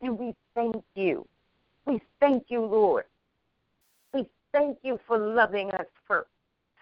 And 0.00 0.18
we 0.18 0.34
thank 0.54 0.84
you. 0.94 1.26
We 1.86 2.00
thank 2.20 2.44
you, 2.48 2.64
Lord. 2.64 3.04
We 4.12 4.28
thank 4.52 4.78
you 4.82 4.98
for 5.06 5.18
loving 5.18 5.70
us 5.72 5.86
first. 6.06 6.28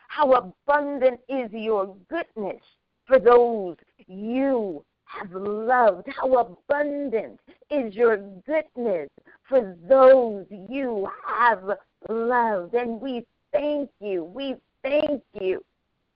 How 0.09 0.33
abundant 0.33 1.21
is 1.29 1.51
your 1.53 1.95
goodness 2.09 2.63
for 3.07 3.19
those 3.19 3.77
you 4.07 4.85
have 5.07 5.33
loved. 5.33 6.09
How 6.09 6.35
abundant 6.39 7.41
is 7.71 7.95
your 7.95 8.19
goodness 8.47 9.09
for 9.49 9.77
those 9.89 10.47
you 10.51 11.09
have 11.27 11.63
loved. 12.09 12.75
And 12.75 13.01
we 13.01 13.25
thank 13.53 13.91
you. 14.01 14.25
We 14.25 14.57
thank 14.83 15.23
you. 15.41 15.65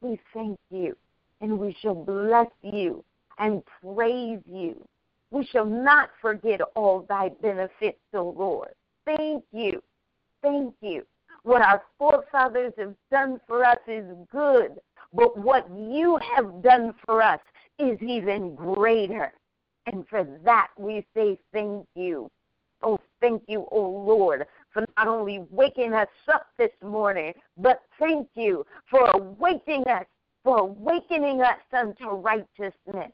We 0.01 0.19
thank 0.35 0.59
you. 0.71 0.97
And 1.41 1.59
we 1.59 1.77
shall 1.81 1.95
bless 1.95 2.51
you 2.63 3.05
and 3.39 3.63
praise 3.83 4.41
you. 4.51 4.77
We 5.31 5.47
shall 5.47 5.67
not 5.67 6.11
forget 6.21 6.61
all 6.75 7.07
thy 7.09 7.31
benefits, 7.41 8.01
O 8.15 8.35
Lord. 8.37 8.75
Thank 9.05 9.45
you. 9.53 9.83
Thank 10.43 10.75
you. 10.81 11.05
What 11.43 11.63
our 11.63 11.83
forefathers 11.99 12.73
have 12.79 12.95
done 13.11 13.41
for 13.47 13.65
us 13.65 13.79
is 13.87 14.05
good, 14.31 14.79
but 15.15 15.37
what 15.39 15.67
you 15.75 16.19
have 16.35 16.63
done 16.63 16.95
for 17.07 17.23
us 17.23 17.41
is 17.79 17.99
even 18.03 18.55
greater. 18.55 19.33
And 19.87 20.07
for 20.09 20.25
that 20.45 20.69
we 20.77 21.07
say 21.15 21.39
thank 21.53 21.87
you. 21.95 22.31
Oh, 22.83 22.99
thank 23.21 23.43
you, 23.47 23.67
O 23.71 23.81
Lord, 23.81 24.47
for 24.73 24.85
not 24.97 25.09
only 25.09 25.45
waking 25.51 25.95
us 25.95 26.09
up 26.33 26.47
this 26.59 26.71
morning, 26.83 27.33
but 27.57 27.83
thank 27.99 28.29
you 28.35 28.65
for 28.91 29.07
awakening 29.11 29.87
us, 29.87 30.05
for 30.45 30.59
awakening 30.59 31.43
us 31.43 31.59
unto 31.73 32.09
righteousness. 32.09 33.13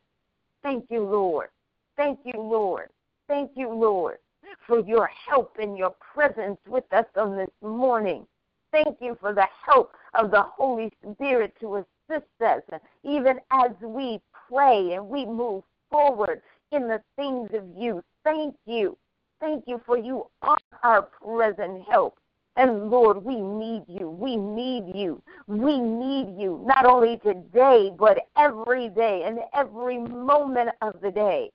Thank 0.62 0.86
you, 0.90 1.04
Lord. 1.04 1.48
Thank 1.96 2.20
you, 2.24 2.40
Lord. 2.40 2.90
Thank 3.28 3.52
you, 3.54 3.70
Lord, 3.72 4.18
for 4.66 4.80
your 4.80 5.06
help 5.06 5.56
and 5.60 5.76
your 5.76 5.94
presence 6.14 6.58
with 6.68 6.84
us 6.92 7.06
on 7.16 7.36
this 7.36 7.50
morning. 7.62 8.26
Thank 8.70 8.98
you 9.00 9.16
for 9.20 9.32
the 9.32 9.46
help 9.64 9.92
of 10.14 10.30
the 10.30 10.42
Holy 10.42 10.92
Spirit 11.12 11.54
to 11.60 11.76
assist 11.76 12.26
us, 12.44 12.62
even 13.02 13.40
as 13.50 13.70
we 13.80 14.20
pray 14.48 14.92
and 14.92 15.08
we 15.08 15.24
move 15.24 15.64
forward 15.90 16.42
in 16.72 16.88
the 16.88 17.00
things 17.16 17.50
of 17.54 17.64
you. 17.76 18.02
Thank 18.24 18.54
you. 18.66 18.96
Thank 19.40 19.64
you 19.66 19.80
for 19.86 19.98
you 19.98 20.26
are 20.42 20.58
our 20.82 21.02
present 21.02 21.82
help. 21.88 22.18
And 22.56 22.90
Lord, 22.90 23.22
we 23.22 23.36
need 23.36 23.84
you. 23.86 24.08
We 24.08 24.36
need 24.36 24.94
you. 24.94 25.22
We 25.46 25.78
need 25.78 26.38
you 26.38 26.62
not 26.66 26.86
only 26.86 27.18
today, 27.18 27.92
but 27.98 28.18
every 28.36 28.88
day 28.88 29.24
and 29.26 29.40
every 29.54 29.98
moment 29.98 30.70
of 30.80 31.00
the 31.02 31.10
day. 31.10 31.50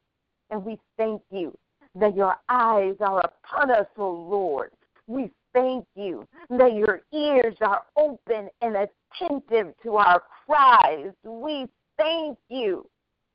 And 0.52 0.66
we 0.66 0.78
thank 0.98 1.22
you 1.32 1.58
that 1.96 2.16
your 2.16 2.36
eyes 2.50 2.96
are 3.00 3.22
upon 3.22 3.72
us, 3.72 3.88
O 3.98 4.04
oh 4.04 4.28
Lord. 4.30 4.72
We 5.08 5.32
thank 5.54 5.86
you 5.96 6.28
that 6.50 6.74
your 6.74 7.02
ears 7.14 7.56
are 7.62 7.84
open 7.98 8.50
and 8.62 8.76
attentive 8.76 9.74
to 9.84 9.96
our 9.96 10.22
cries. 10.46 11.12
We 11.24 11.68
thank 11.98 12.38
you 12.50 12.86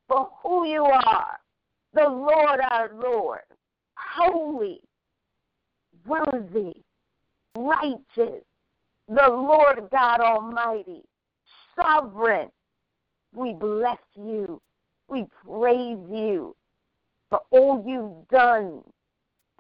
for 0.09 0.31
who 0.43 0.67
you 0.67 0.85
are, 0.85 1.39
the 1.95 2.09
Lord 2.09 2.61
our 2.71 2.91
Lord, 2.95 3.41
holy, 3.97 4.81
worthy, 6.07 6.75
righteous, 7.57 8.43
the 9.09 9.29
Lord 9.29 9.89
God 9.91 10.21
Almighty, 10.21 11.03
sovereign. 11.75 12.51
We 13.35 13.55
bless 13.55 13.99
you. 14.15 14.61
We 15.09 15.27
praise 15.45 15.99
you 16.11 16.55
for 17.31 17.41
all 17.51 17.83
you've 17.87 18.29
done. 18.29 18.83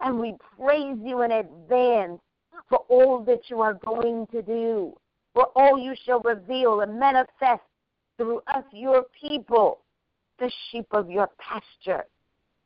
And 0.00 0.18
we 0.18 0.36
praise 0.58 0.98
you 1.02 1.22
in 1.22 1.32
advance 1.32 2.20
for 2.68 2.78
all 2.88 3.22
that 3.24 3.48
you 3.48 3.60
are 3.60 3.74
going 3.74 4.26
to 4.28 4.42
do, 4.42 4.96
for 5.34 5.46
all 5.54 5.78
you 5.78 5.94
shall 6.04 6.20
reveal 6.20 6.80
and 6.80 6.98
manifest 6.98 7.62
through 8.16 8.40
us, 8.48 8.64
your 8.72 9.04
people, 9.18 9.80
the 10.38 10.50
sheep 10.70 10.86
of 10.90 11.10
your 11.10 11.30
pasture. 11.38 12.04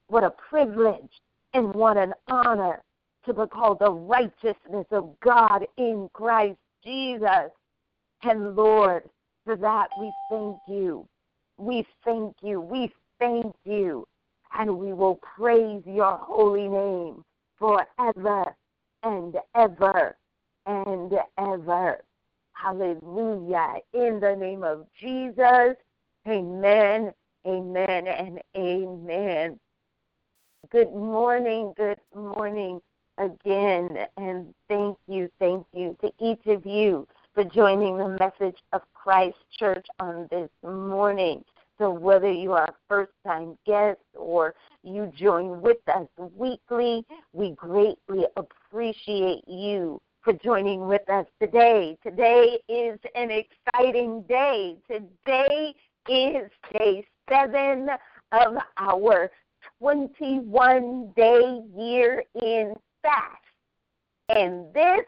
What 0.08 0.24
a 0.24 0.30
privilege 0.30 1.10
and 1.54 1.72
what 1.74 1.96
an 1.96 2.14
honor 2.28 2.82
to 3.26 3.34
be 3.34 3.46
called 3.46 3.80
the 3.80 3.92
righteousness 3.92 4.86
of 4.90 5.18
God 5.20 5.66
in 5.76 6.08
Christ 6.12 6.58
Jesus. 6.84 7.50
And 8.22 8.56
Lord, 8.56 9.08
for 9.44 9.56
that 9.56 9.88
we 9.98 10.12
thank 10.30 10.56
you. 10.68 11.06
We 11.58 11.86
thank 12.04 12.34
you. 12.42 12.60
We 12.60 12.92
thank 13.18 13.54
you. 13.64 14.06
And 14.58 14.78
we 14.78 14.92
will 14.92 15.16
praise 15.16 15.82
your 15.86 16.18
holy 16.18 16.68
name 16.68 17.24
forever 17.58 18.54
and 19.02 19.36
ever 19.54 20.16
and 20.66 21.12
ever. 21.38 22.02
Hallelujah. 22.52 23.76
In 23.94 24.20
the 24.20 24.36
name 24.36 24.64
of 24.64 24.86
Jesus. 24.98 25.76
Amen, 26.28 27.12
amen, 27.46 28.06
and 28.06 28.40
amen. 28.56 29.58
Good 30.70 30.92
morning, 30.92 31.72
good 31.76 31.98
morning 32.14 32.80
again. 33.16 34.06
And 34.18 34.54
thank 34.68 34.98
you, 35.08 35.30
thank 35.38 35.66
you 35.72 35.96
to 36.02 36.12
each 36.20 36.46
of 36.46 36.66
you 36.66 37.08
for 37.34 37.44
joining 37.44 37.96
the 37.96 38.16
message 38.20 38.58
of 38.72 38.82
Christ 38.92 39.38
Church 39.58 39.86
on 39.98 40.28
this 40.30 40.50
morning. 40.62 41.42
So, 41.80 41.90
whether 41.90 42.30
you 42.30 42.52
are 42.52 42.64
a 42.64 42.74
first 42.90 43.12
time 43.26 43.56
guest 43.66 44.00
or 44.14 44.54
you 44.82 45.10
join 45.16 45.62
with 45.62 45.78
us 45.88 46.06
weekly, 46.36 47.06
we 47.32 47.52
greatly 47.52 48.26
appreciate 48.36 49.48
you 49.48 49.98
for 50.22 50.34
joining 50.34 50.86
with 50.86 51.08
us 51.08 51.24
today. 51.40 51.96
Today 52.02 52.58
is 52.68 52.98
an 53.14 53.30
exciting 53.30 54.22
day. 54.28 54.76
Today 54.86 55.74
is 56.06 56.50
day 56.78 57.06
seven 57.30 57.88
of 58.32 58.56
our 58.76 59.30
21 59.78 61.12
day 61.16 61.62
year 61.74 62.22
in 62.42 62.74
fast. 63.00 63.42
And 64.28 64.66
this 64.74 65.06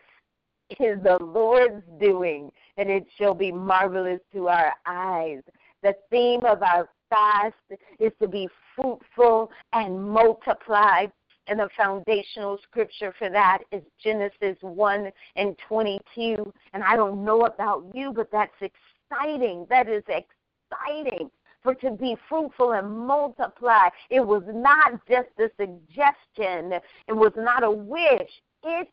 is 0.80 1.02
the 1.02 1.18
Lord's 1.20 1.84
doing, 2.00 2.50
and 2.78 2.88
it 2.88 3.06
shall 3.18 3.34
be 3.34 3.52
marvelous 3.52 4.20
to 4.32 4.48
our 4.48 4.72
eyes. 4.86 5.42
The 5.82 5.94
theme 6.10 6.44
of 6.44 6.62
our 6.62 6.88
fast 7.10 7.54
is 7.98 8.12
to 8.20 8.28
be 8.28 8.48
fruitful 8.74 9.50
and 9.72 10.10
multiply. 10.10 11.06
And 11.48 11.58
the 11.58 11.68
foundational 11.76 12.58
scripture 12.62 13.12
for 13.18 13.28
that 13.28 13.58
is 13.72 13.82
Genesis 14.02 14.56
1 14.60 15.10
and 15.34 15.56
22. 15.68 16.52
And 16.72 16.84
I 16.84 16.94
don't 16.94 17.24
know 17.24 17.46
about 17.46 17.84
you, 17.92 18.12
but 18.12 18.30
that's 18.30 18.52
exciting. 18.60 19.66
That 19.68 19.88
is 19.88 20.04
exciting 20.06 21.30
for 21.62 21.74
to 21.76 21.90
be 21.90 22.16
fruitful 22.28 22.72
and 22.72 22.90
multiply. 22.90 23.88
It 24.10 24.20
was 24.20 24.42
not 24.46 25.00
just 25.08 25.28
a 25.38 25.48
suggestion, 25.58 26.80
it 27.08 27.12
was 27.12 27.32
not 27.36 27.64
a 27.64 27.70
wish. 27.70 28.30
It 28.64 28.88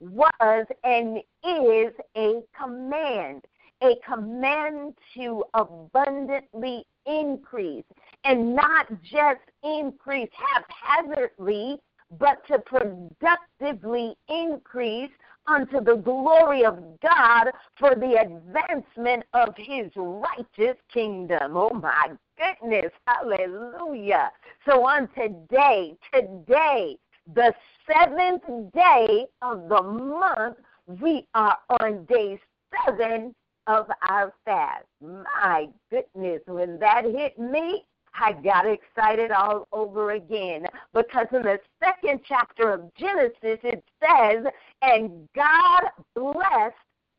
was 0.00 0.66
and 0.84 1.18
is 1.44 1.92
a 2.16 2.40
command 2.58 3.44
a 3.82 3.96
command 4.06 4.94
to 5.14 5.44
abundantly 5.54 6.84
increase 7.06 7.84
and 8.24 8.54
not 8.54 8.86
just 9.02 9.40
increase 9.62 10.30
haphazardly, 10.32 11.78
but 12.18 12.44
to 12.48 12.58
productively 12.58 14.16
increase 14.28 15.10
unto 15.46 15.80
the 15.80 15.96
glory 15.96 16.64
of 16.64 16.78
God 17.00 17.50
for 17.78 17.94
the 17.94 18.20
advancement 18.20 19.24
of 19.32 19.54
his 19.56 19.90
righteous 19.96 20.76
kingdom. 20.92 21.56
Oh 21.56 21.70
my 21.70 22.10
goodness, 22.36 22.92
hallelujah. 23.06 24.30
So 24.68 24.84
on 24.84 25.08
today, 25.08 25.96
today, 26.12 26.96
the 27.34 27.54
seventh 27.86 28.72
day 28.74 29.26
of 29.42 29.68
the 29.68 29.82
month, 29.82 30.56
we 31.00 31.26
are 31.34 31.56
on 31.80 32.04
day 32.06 32.40
seven 32.86 33.34
of 33.70 33.86
our 34.08 34.32
fast. 34.44 34.84
My 35.00 35.68
goodness, 35.90 36.40
when 36.46 36.78
that 36.80 37.04
hit 37.04 37.38
me, 37.38 37.84
I 38.12 38.32
got 38.32 38.66
excited 38.66 39.30
all 39.30 39.68
over 39.72 40.12
again 40.12 40.66
because 40.92 41.26
in 41.32 41.42
the 41.42 41.60
second 41.82 42.20
chapter 42.26 42.72
of 42.72 42.92
Genesis 42.98 43.60
it 43.62 43.84
says, 44.02 44.44
And 44.82 45.28
God 45.36 45.82
blessed 46.16 46.74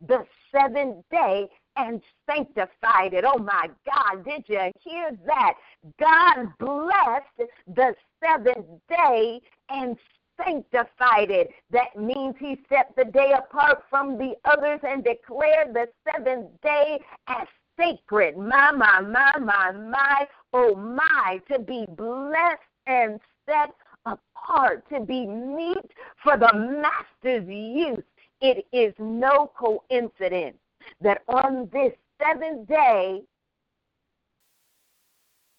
the 0.05 0.25
seventh 0.53 1.05
day 1.09 1.47
and 1.77 2.01
sanctified 2.29 3.13
it. 3.13 3.23
Oh 3.25 3.39
my 3.39 3.69
God, 3.85 4.25
did 4.25 4.43
you 4.47 4.71
hear 4.83 5.11
that? 5.25 5.53
God 5.99 6.47
blessed 6.59 7.49
the 7.73 7.95
seventh 8.21 8.67
day 8.89 9.39
and 9.69 9.95
sanctified 10.43 11.31
it. 11.31 11.51
That 11.71 11.95
means 11.95 12.35
he 12.39 12.57
set 12.69 12.93
the 12.95 13.05
day 13.05 13.33
apart 13.37 13.83
from 13.89 14.17
the 14.17 14.33
others 14.45 14.79
and 14.83 15.03
declared 15.03 15.73
the 15.73 15.87
seventh 16.05 16.49
day 16.61 16.99
as 17.27 17.47
sacred. 17.77 18.37
My, 18.37 18.71
my, 18.71 19.01
my, 19.01 19.33
my, 19.39 19.71
my, 19.71 20.27
oh 20.53 20.75
my, 20.75 21.41
to 21.51 21.59
be 21.59 21.85
blessed 21.97 22.61
and 22.87 23.19
set 23.45 23.73
apart, 24.05 24.87
to 24.89 25.01
be 25.01 25.25
meet 25.25 25.91
for 26.23 26.37
the 26.37 26.51
master's 26.53 27.47
use. 27.47 28.03
It 28.41 28.65
is 28.71 28.93
no 28.97 29.51
coincidence 29.57 30.57
that 30.99 31.21
on 31.27 31.69
this 31.71 31.93
seventh 32.21 32.67
day, 32.67 33.21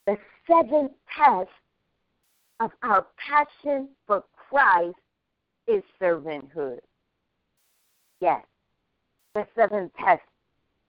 the 0.07 0.17
seventh 0.49 0.93
test 1.17 1.49
of 2.63 2.71
our 2.85 3.07
passion 3.17 3.89
for 4.07 4.23
Christ 4.49 4.97
is 5.67 5.83
servanthood. 6.01 6.79
Yes, 8.21 8.45
the 9.35 9.45
seventh 9.57 9.91
test 9.99 10.23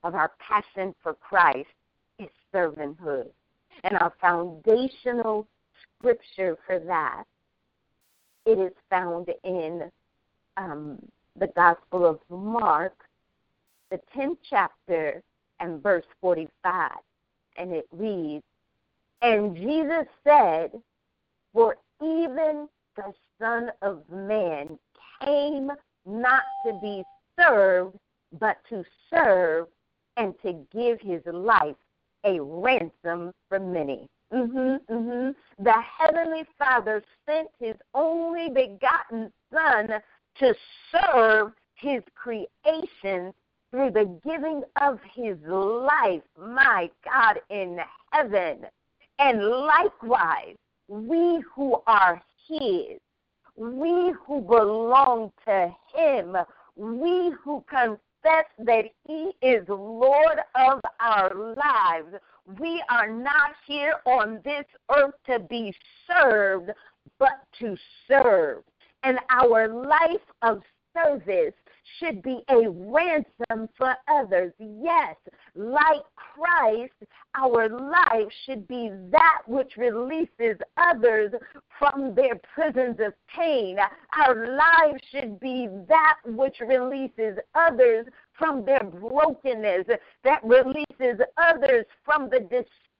of 0.04 0.14
our 0.14 0.30
passion 0.38 0.94
for 1.02 1.14
Christ 1.14 1.68
is 2.20 2.28
servanthood. 2.54 3.28
And 3.82 3.98
our 3.98 4.12
foundational 4.20 5.48
scripture 5.98 6.56
for 6.64 6.78
that, 6.78 7.24
it 8.46 8.60
is 8.60 8.72
found 8.88 9.28
in 9.42 9.90
um, 10.56 11.02
the 11.36 11.48
Gospel 11.56 12.06
of 12.06 12.20
Mark, 12.30 12.94
the 13.90 13.98
10th 14.16 14.38
chapter 14.48 15.24
and 15.58 15.82
verse 15.82 16.06
45. 16.20 16.92
And 17.56 17.72
it 17.72 17.88
reads, 17.90 18.44
And 19.22 19.56
Jesus 19.56 20.06
said, 20.22 20.70
For 21.54 21.76
even 22.02 22.68
the 22.96 23.14
Son 23.40 23.70
of 23.80 24.02
Man 24.10 24.78
came 25.22 25.70
not 26.04 26.42
to 26.66 26.78
be 26.82 27.02
served, 27.38 27.96
but 28.38 28.58
to 28.68 28.84
serve 29.08 29.68
and 30.16 30.34
to 30.42 30.66
give 30.72 31.00
his 31.00 31.22
life 31.26 31.76
a 32.24 32.40
ransom 32.40 33.32
for 33.48 33.60
many. 33.60 34.08
Mm-hmm, 34.32 34.92
mm-hmm. 34.92 35.62
The 35.62 35.74
Heavenly 35.98 36.44
Father 36.58 37.02
sent 37.24 37.48
His 37.60 37.76
only 37.94 38.48
begotten 38.48 39.32
Son 39.52 39.88
to 40.38 40.54
serve 40.90 41.52
His 41.76 42.02
creation 42.16 43.32
through 43.70 43.90
the 43.92 44.20
giving 44.24 44.62
of 44.80 44.98
His 45.14 45.36
life, 45.46 46.22
my 46.36 46.90
God 47.04 47.40
in 47.50 47.78
heaven. 48.10 48.66
And 49.20 49.44
likewise, 49.44 50.56
we 50.88 51.42
who 51.54 51.82
are 51.86 52.20
His, 52.48 52.98
we 53.56 54.12
who 54.26 54.40
belong 54.40 55.32
to 55.46 55.74
Him, 55.94 56.36
we 56.76 57.32
who 57.42 57.64
confess 57.68 58.46
that 58.58 58.84
He 59.06 59.32
is 59.42 59.64
Lord 59.68 60.38
of 60.54 60.80
our 61.00 61.54
lives. 61.56 62.14
We 62.58 62.82
are 62.90 63.10
not 63.10 63.52
here 63.66 63.94
on 64.06 64.40
this 64.44 64.64
earth 64.94 65.14
to 65.26 65.38
be 65.38 65.74
served, 66.06 66.70
but 67.18 67.40
to 67.60 67.76
serve. 68.08 68.62
And 69.02 69.18
our 69.30 69.68
life 69.68 70.26
of 70.42 70.62
service 70.94 71.54
should 71.98 72.22
be 72.22 72.42
a 72.48 72.68
ransom 72.68 73.68
for 73.76 73.94
others. 74.08 74.52
Yes, 74.58 75.16
like 75.54 76.02
Christ, 76.16 76.92
our 77.34 77.68
life 77.68 78.32
should 78.44 78.66
be 78.66 78.90
that 79.10 79.42
which 79.46 79.76
releases 79.76 80.56
others 80.76 81.32
from 81.78 82.14
their 82.14 82.40
prisons 82.54 82.98
of 83.00 83.12
pain. 83.34 83.78
Our 84.18 84.56
lives 84.56 85.02
should 85.10 85.38
be 85.40 85.68
that 85.88 86.16
which 86.24 86.60
releases 86.60 87.38
others 87.54 88.06
from 88.38 88.64
their 88.64 88.82
brokenness, 88.84 89.86
that 90.24 90.44
releases 90.44 91.20
others 91.36 91.84
from 92.04 92.28
the 92.30 92.40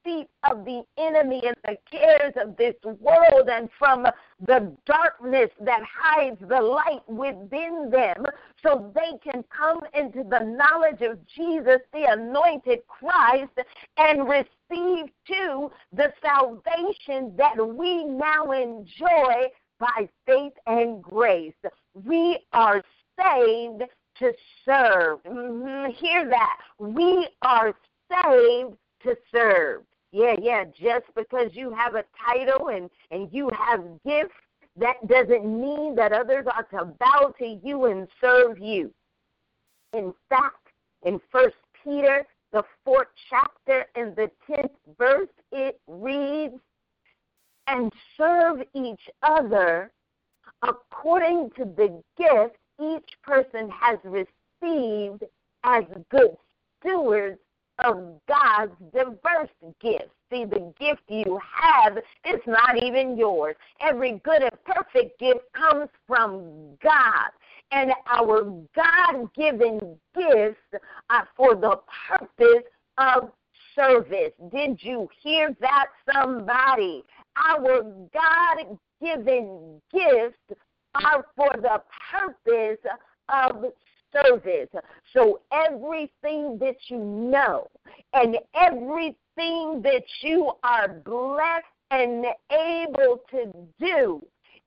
defeat 0.04 0.28
of 0.50 0.64
the 0.64 0.82
enemy 0.98 1.42
and 1.46 1.56
the 1.64 1.76
cares 1.90 2.32
of 2.36 2.56
this 2.56 2.74
world 2.82 3.48
and 3.50 3.68
from 3.78 4.06
the 4.46 4.76
darkness 4.86 5.50
that 5.60 5.82
hides 5.82 6.38
the 6.48 6.60
light 6.60 7.02
within 7.08 7.90
them 7.90 8.24
so 8.62 8.92
they 8.94 9.18
can 9.22 9.44
come 9.56 9.80
into 9.94 10.22
the 10.24 10.40
knowledge 10.40 11.02
of 11.02 11.18
Jesus, 11.26 11.80
the 11.92 12.04
anointed 12.10 12.80
Christ, 12.86 13.52
and 13.96 14.28
receive 14.28 15.06
too 15.26 15.70
the 15.92 16.12
salvation 16.22 17.34
that 17.36 17.56
we 17.56 18.04
now 18.04 18.50
enjoy 18.52 19.48
by 19.78 20.08
faith 20.26 20.52
and 20.66 21.02
grace. 21.02 21.54
We 21.94 22.40
are 22.52 22.82
saved 23.20 23.84
to 24.18 24.32
serve. 24.64 25.22
Mm-hmm. 25.24 25.92
Hear 25.92 26.28
that. 26.28 26.56
We 26.78 27.28
are 27.42 27.74
saved 28.10 28.76
to 29.02 29.16
serve. 29.32 29.82
Yeah, 30.14 30.36
yeah, 30.40 30.62
just 30.80 31.06
because 31.16 31.50
you 31.54 31.74
have 31.74 31.96
a 31.96 32.04
title 32.24 32.68
and, 32.68 32.88
and 33.10 33.28
you 33.32 33.50
have 33.50 33.82
gifts, 34.06 34.36
that 34.76 35.04
doesn't 35.08 35.44
mean 35.44 35.96
that 35.96 36.12
others 36.12 36.46
are 36.54 36.62
to 36.78 36.84
bow 37.00 37.34
to 37.40 37.58
you 37.64 37.86
and 37.86 38.06
serve 38.20 38.60
you. 38.60 38.94
In 39.92 40.14
fact, 40.28 40.68
in 41.04 41.20
First 41.32 41.56
Peter, 41.82 42.24
the 42.52 42.62
fourth 42.84 43.08
chapter 43.28 43.86
and 43.96 44.14
the 44.14 44.30
tenth 44.46 44.70
verse, 44.96 45.26
it 45.50 45.80
reads, 45.88 46.60
and 47.66 47.92
serve 48.16 48.62
each 48.72 49.10
other 49.24 49.90
according 50.62 51.50
to 51.56 51.64
the 51.64 52.00
gift 52.16 52.54
each 52.80 53.10
person 53.24 53.68
has 53.68 53.98
received 54.04 55.24
as 55.64 55.82
good 56.08 56.36
stewards 56.80 57.40
of 57.78 58.20
God's 58.28 58.72
diverse 58.92 59.48
gifts. 59.80 60.10
See, 60.30 60.44
the 60.44 60.72
gift 60.78 61.02
you 61.08 61.38
have 61.62 61.96
is 61.96 62.40
not 62.46 62.82
even 62.82 63.16
yours. 63.16 63.56
Every 63.80 64.20
good 64.24 64.42
and 64.42 64.64
perfect 64.64 65.18
gift 65.18 65.40
comes 65.52 65.88
from 66.06 66.76
God. 66.82 67.30
And 67.72 67.92
our 68.06 68.44
God 68.74 69.32
given 69.34 69.98
gifts 70.14 70.60
are 71.10 71.28
for 71.36 71.54
the 71.54 71.80
purpose 72.08 72.64
of 72.98 73.32
service. 73.74 74.32
Did 74.52 74.78
you 74.80 75.08
hear 75.22 75.54
that, 75.60 75.86
somebody? 76.12 77.04
Our 77.36 77.82
God 78.12 78.78
given 79.02 79.80
gifts 79.92 80.60
are 80.94 81.26
for 81.36 81.50
the 81.56 81.82
purpose 82.12 82.78
of 83.28 83.64
service. 84.14 84.68
So 85.12 85.40
everything 85.52 86.58
that 86.58 86.76
you 86.88 86.98
know 86.98 87.68
and 88.12 88.36
everything 88.54 89.82
that 89.82 90.04
you 90.22 90.52
are 90.62 90.88
blessed 90.88 91.64
and 91.90 92.24
able 92.50 93.20
to 93.30 93.52
do, 93.78 94.22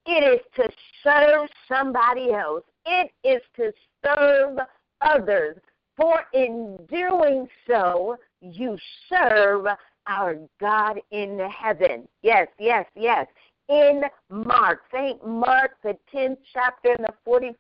it 0.06 0.24
is 0.24 0.42
to 0.56 0.70
serve 1.04 1.50
somebody 1.68 2.32
else. 2.34 2.64
It 2.86 3.12
is 3.24 3.42
to 3.56 3.72
serve 4.06 4.60
others. 5.02 5.58
For 5.96 6.22
in 6.34 6.78
doing 6.90 7.48
so, 7.68 8.18
you 8.42 8.78
serve 9.10 9.66
our 10.06 10.38
God 10.62 11.00
in 11.12 11.40
heaven. 11.40 12.08
Yes, 12.22 12.48
yes, 12.60 12.86
yes 12.96 13.28
in 13.70 14.02
Mark. 14.30 14.82
St. 14.94 15.26
Mark, 15.26 15.72
the 15.84 15.98
10th 16.14 16.38
chapter 16.54 16.96
and 16.98 17.06
the 17.06 17.14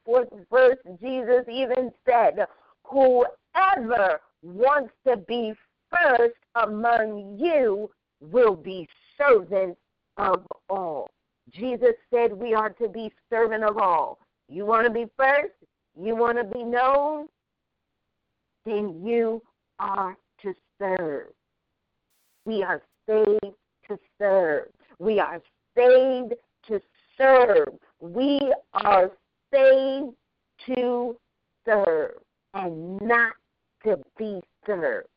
44th 0.07 0.29
verse, 0.51 0.77
Jesus 1.01 1.43
even 1.51 1.91
said, 2.05 2.45
Whoever 2.85 4.21
wants 4.41 4.93
to 5.05 5.17
be 5.17 5.53
first 5.91 6.35
among 6.55 7.37
you 7.39 7.89
will 8.21 8.55
be 8.55 8.87
servant 9.17 9.77
of 10.17 10.45
all. 10.69 11.09
Jesus 11.51 11.93
said 12.13 12.33
we 12.33 12.53
are 12.53 12.69
to 12.71 12.89
be 12.89 13.11
servant 13.29 13.63
of 13.63 13.77
all. 13.77 14.19
You 14.49 14.65
want 14.65 14.85
to 14.87 14.93
be 14.93 15.05
first? 15.17 15.53
You 15.99 16.15
want 16.15 16.37
to 16.37 16.43
be 16.43 16.63
known? 16.63 17.27
Then 18.65 19.01
you 19.03 19.41
are 19.79 20.17
to 20.41 20.53
serve. 20.79 21.27
We 22.45 22.63
are 22.63 22.81
saved 23.07 23.55
to 23.87 23.99
serve. 24.17 24.67
We 24.99 25.19
are 25.19 25.41
saved 25.77 26.33
to 26.67 26.81
serve. 27.17 27.69
We 27.99 28.53
are 28.73 29.11
saved 29.53 30.15
to 30.65 31.17
serve 31.65 32.15
and 32.53 32.99
not 33.01 33.33
to 33.83 33.97
be 34.17 34.41
served. 34.65 35.07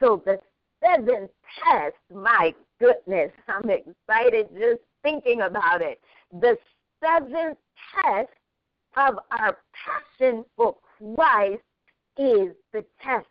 So 0.00 0.22
the 0.24 0.38
seventh 0.82 1.30
test, 1.62 1.96
my 2.12 2.54
goodness. 2.80 3.30
I'm 3.48 3.68
excited 3.70 4.48
just 4.58 4.80
thinking 5.02 5.42
about 5.42 5.82
it. 5.82 6.00
The 6.32 6.56
seventh 7.02 7.58
test 7.94 8.28
of 8.96 9.18
our 9.30 9.58
passion 9.72 10.44
for 10.56 10.76
Christ 10.98 11.62
is 12.16 12.48
the 12.72 12.84
test 13.02 13.26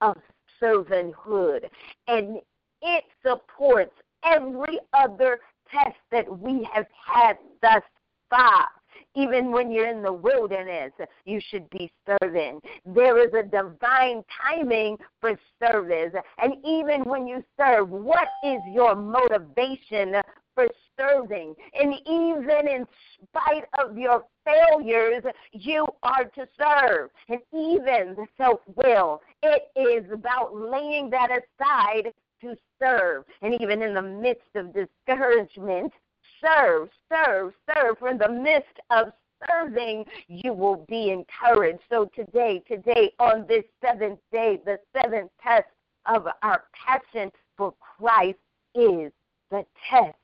of 0.00 0.16
servanthood. 0.62 1.68
And 2.06 2.38
it 2.82 3.04
supports 3.24 3.92
every 4.24 4.78
other 4.92 5.40
test 5.72 5.96
that 6.10 6.38
we 6.38 6.68
have 6.72 6.86
had 7.06 7.38
thus 7.62 7.82
far. 8.30 8.68
Even 9.14 9.50
when 9.50 9.72
you're 9.72 9.88
in 9.88 10.02
the 10.02 10.12
wilderness, 10.12 10.92
you 11.24 11.40
should 11.40 11.68
be 11.70 11.90
serving. 12.06 12.60
There 12.84 13.18
is 13.18 13.32
a 13.34 13.42
divine 13.42 14.22
timing 14.42 14.96
for 15.20 15.38
service. 15.60 16.12
And 16.40 16.54
even 16.64 17.02
when 17.02 17.26
you 17.26 17.42
serve, 17.58 17.88
what 17.88 18.28
is 18.44 18.60
your 18.72 18.94
motivation 18.94 20.14
for 20.54 20.68
serving? 20.98 21.54
And 21.74 21.94
even 22.06 22.68
in 22.68 22.86
spite 23.24 23.64
of 23.78 23.96
your 23.98 24.24
failures, 24.44 25.24
you 25.52 25.86
are 26.02 26.24
to 26.24 26.46
serve. 26.58 27.10
And 27.28 27.40
even 27.52 28.14
the 28.14 28.26
self 28.36 28.60
will, 28.76 29.20
it 29.42 29.68
is 29.74 30.10
about 30.12 30.54
laying 30.54 31.10
that 31.10 31.30
aside 31.30 32.12
to 32.40 32.56
serve. 32.80 33.24
And 33.42 33.60
even 33.60 33.82
in 33.82 33.94
the 33.94 34.02
midst 34.02 34.54
of 34.54 34.72
discouragement, 34.74 35.92
serve, 36.40 36.88
serve, 37.12 37.52
serve. 37.72 37.98
For 37.98 38.08
in 38.08 38.18
the 38.18 38.28
midst 38.28 38.78
of 38.90 39.12
serving, 39.48 40.04
you 40.28 40.52
will 40.52 40.84
be 40.88 41.10
encouraged. 41.10 41.80
So 41.90 42.10
today, 42.14 42.62
today, 42.66 43.12
on 43.18 43.46
this 43.46 43.64
seventh 43.84 44.20
day, 44.32 44.60
the 44.64 44.78
seventh 44.94 45.30
test 45.42 45.68
of 46.06 46.26
our 46.42 46.64
passion 46.72 47.30
for 47.56 47.74
Christ 47.80 48.38
is 48.74 49.12
the 49.50 49.64
test 49.90 50.16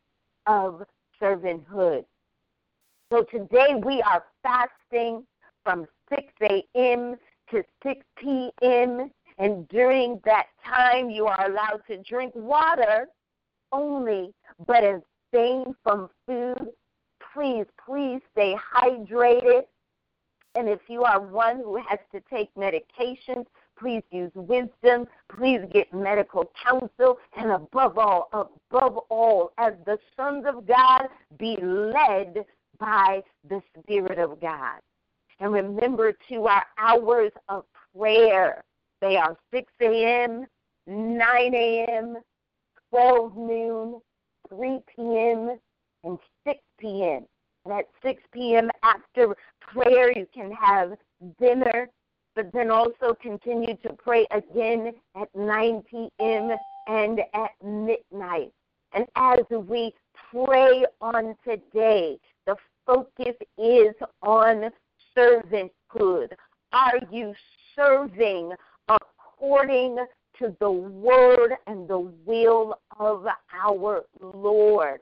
of 0.47 0.83
servanthood. 1.21 2.05
So 3.13 3.23
today 3.25 3.75
we 3.85 4.03
are 4.03 4.25
fasting 4.43 5.25
from 5.63 5.87
6 6.11 6.23
a.m. 6.43 7.17
to 7.51 7.63
6 7.83 8.01
p.m. 8.17 9.11
And 9.39 9.69
during 9.69 10.21
that 10.25 10.47
time, 10.65 11.11
you 11.11 11.27
are 11.27 11.51
allowed 11.51 11.83
to 11.89 11.97
drink 11.99 12.33
water 12.35 13.09
only, 13.73 14.33
but 14.67 14.85
abstain 14.85 15.75
from 15.83 16.09
food. 16.27 16.69
Please, 17.33 17.67
please 17.85 18.21
stay 18.33 18.55
hydrated. 18.75 19.63
And 20.55 20.69
if 20.69 20.81
you 20.89 21.03
are 21.03 21.21
one 21.21 21.57
who 21.57 21.77
has 21.89 21.99
to 22.13 22.21
take 22.31 22.55
medications, 22.55 23.47
please 23.77 24.05
use 24.13 24.31
wisdom. 24.37 25.09
Please 25.37 25.61
get 25.73 25.93
medical 25.93 26.53
counsel. 26.65 27.19
And 27.37 27.51
above 27.51 27.99
all, 27.99 28.29
above 28.33 28.99
all, 29.09 29.51
as 29.59 29.73
the 29.85 29.99
sons 30.17 30.45
of 30.47 30.65
God, 30.65 31.09
be 31.39 31.57
led 31.61 32.45
by 32.79 33.25
the 33.49 33.61
Spirit 33.81 34.21
of 34.21 34.41
God. 34.41 34.79
And 35.41 35.53
remember, 35.53 36.13
to 36.29 36.47
our 36.47 36.65
hours 36.79 37.33
of 37.49 37.65
prayer, 37.97 38.63
they 39.05 39.17
are 39.17 39.37
6 39.53 39.71
a.m., 39.83 40.47
9 40.87 41.55
a.m., 41.55 42.17
12 42.91 43.37
noon, 43.37 44.01
3 44.49 44.79
p.m., 44.97 45.59
and 46.05 46.19
6 46.47 46.59
p.m. 46.79 47.27
And 47.65 47.75
at 47.75 47.85
6 48.03 48.23
p.m. 48.33 48.71
after 48.83 49.37
prayer, 49.61 50.11
you 50.17 50.27
can 50.33 50.51
have 50.53 50.93
dinner, 51.39 51.89
but 52.35 52.51
then 52.53 52.71
also 52.71 53.15
continue 53.21 53.77
to 53.83 53.93
pray 53.93 54.27
again 54.31 54.93
at 55.21 55.29
9 55.35 55.83
p.m. 55.91 56.51
and 56.87 57.21
at 57.35 57.51
midnight. 57.63 58.53
And 58.93 59.05
as 59.17 59.41
we 59.51 59.93
pray 60.31 60.87
on 61.03 61.35
today, 61.47 62.17
the 62.47 62.57
focus 62.87 63.35
is 63.59 63.95
on 64.23 64.71
servanthood. 65.17 66.33
Are 66.73 66.99
you 67.11 67.35
serving 67.77 68.53
according 69.45 69.99
to 70.39 70.57
the 70.59 70.71
word 70.71 71.53
and 71.67 71.87
the 71.87 71.99
will 72.25 72.79
of 72.99 73.27
our 73.53 74.05
Lord? 74.21 75.01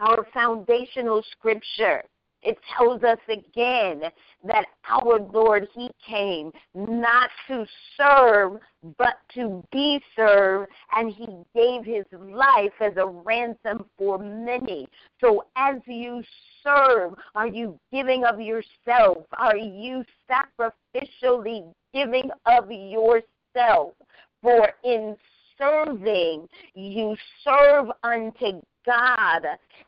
Our 0.00 0.26
foundational 0.32 1.22
scripture 1.32 2.02
it 2.44 2.58
tells 2.76 3.02
us 3.02 3.18
again 3.28 4.02
that 4.44 4.66
our 4.88 5.18
Lord, 5.32 5.66
He 5.74 5.90
came 6.06 6.52
not 6.74 7.30
to 7.48 7.64
serve, 7.96 8.60
but 8.98 9.16
to 9.34 9.64
be 9.72 9.98
served, 10.14 10.70
and 10.94 11.10
He 11.10 11.26
gave 11.54 11.86
His 11.86 12.04
life 12.12 12.72
as 12.80 12.92
a 12.98 13.06
ransom 13.06 13.86
for 13.96 14.18
many. 14.18 14.86
So 15.22 15.46
as 15.56 15.76
you 15.86 16.22
serve, 16.62 17.14
are 17.34 17.48
you 17.48 17.78
giving 17.90 18.24
of 18.26 18.38
yourself? 18.40 19.24
Are 19.38 19.56
you 19.56 20.04
sacrificially 20.30 21.72
giving 21.94 22.30
of 22.44 22.70
yourself? 22.70 23.24
For 23.54 24.68
in 24.84 25.16
serving, 25.58 26.48
you 26.74 27.16
serve 27.42 27.86
unto 28.02 28.60
God, 28.84 29.46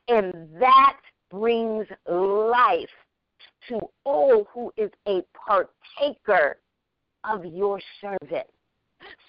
and 0.08 0.32
that 0.60 0.96
brings 1.30 1.86
life 2.08 2.88
to 3.68 3.80
all 4.04 4.46
who 4.52 4.72
is 4.76 4.90
a 5.08 5.22
partaker 5.34 6.58
of 7.24 7.44
your 7.44 7.80
service. 8.00 8.48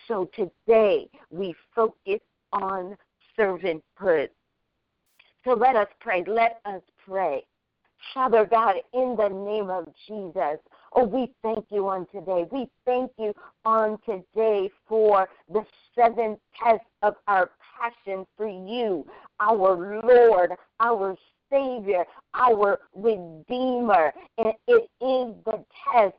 So 0.08 0.30
today 0.36 1.10
we 1.30 1.56
focus 1.76 2.22
on 2.54 2.96
servanthood. 3.38 4.30
So 5.44 5.54
let 5.54 5.76
us 5.76 5.88
pray. 6.00 6.24
Let 6.28 6.62
us 6.66 6.82
pray. 7.06 7.44
Father 8.14 8.46
God, 8.46 8.76
in 8.94 9.16
the 9.18 9.30
name 9.30 9.70
of 9.70 9.88
Jesus, 10.08 10.60
oh, 10.98 11.06
we 11.06 11.32
thank 11.44 11.66
you 11.70 11.88
on 11.88 12.08
today. 12.12 12.46
We 12.52 12.68
thank 12.86 13.12
you 13.20 13.34
on 13.64 14.00
today 14.06 14.70
for 14.88 15.30
the 15.52 15.64
seventh 15.96 16.40
test 16.62 16.84
of 17.04 17.16
our 17.28 17.52
passion 17.80 18.26
for 18.36 18.48
you, 18.48 19.06
our 19.40 20.02
Lord, 20.04 20.52
our 20.80 21.16
Savior, 21.52 22.04
our 22.34 22.80
Redeemer. 22.96 24.12
And 24.40 24.54
it 24.68 24.90
is 25.00 25.36
the 25.46 25.64
test 25.94 26.16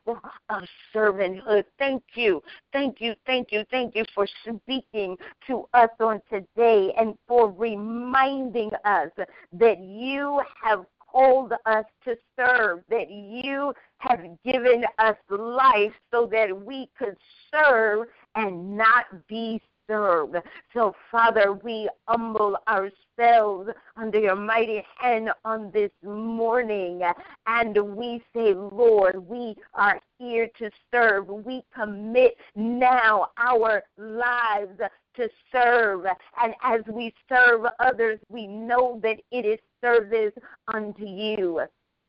of 0.48 0.62
servanthood. 0.94 1.64
Thank 1.78 2.02
you, 2.14 2.40
thank 2.72 3.00
you, 3.00 3.14
thank 3.26 3.50
you, 3.50 3.64
thank 3.70 3.96
you 3.96 4.04
for 4.14 4.28
speaking 4.44 5.16
to 5.48 5.68
us 5.74 5.90
on 5.98 6.22
today 6.30 6.94
and 6.96 7.18
for 7.26 7.50
reminding 7.50 8.70
us 8.84 9.10
that 9.52 9.80
you 9.80 10.40
have 10.62 10.86
called 11.18 11.52
us 11.66 11.84
to 12.04 12.16
serve, 12.38 12.80
that 12.88 13.10
you 13.10 13.72
have 13.98 14.20
given 14.44 14.84
us 14.98 15.16
life 15.28 15.92
so 16.12 16.28
that 16.30 16.64
we 16.64 16.88
could 16.96 17.16
serve 17.52 18.06
and 18.36 18.76
not 18.76 19.06
be 19.26 19.60
served. 19.88 20.36
So, 20.72 20.94
Father, 21.10 21.54
we 21.64 21.88
humble 22.06 22.56
ourselves 22.68 23.70
under 23.96 24.20
your 24.20 24.36
mighty 24.36 24.84
hand 24.96 25.30
on 25.44 25.72
this 25.72 25.90
morning. 26.04 27.02
And 27.46 27.96
we 27.96 28.22
say, 28.32 28.54
Lord, 28.54 29.16
we 29.28 29.56
are 29.74 30.00
here 30.18 30.48
to 30.58 30.70
serve. 30.92 31.26
We 31.26 31.62
commit 31.74 32.36
now 32.54 33.28
our 33.38 33.82
lives 33.96 34.78
to 35.16 35.28
serve. 35.50 36.04
And 36.40 36.54
as 36.62 36.82
we 36.86 37.12
serve 37.28 37.62
others, 37.80 38.20
we 38.28 38.46
know 38.46 39.00
that 39.02 39.20
it 39.32 39.44
is 39.44 39.58
service 39.82 40.32
unto 40.72 41.04
you. 41.04 41.62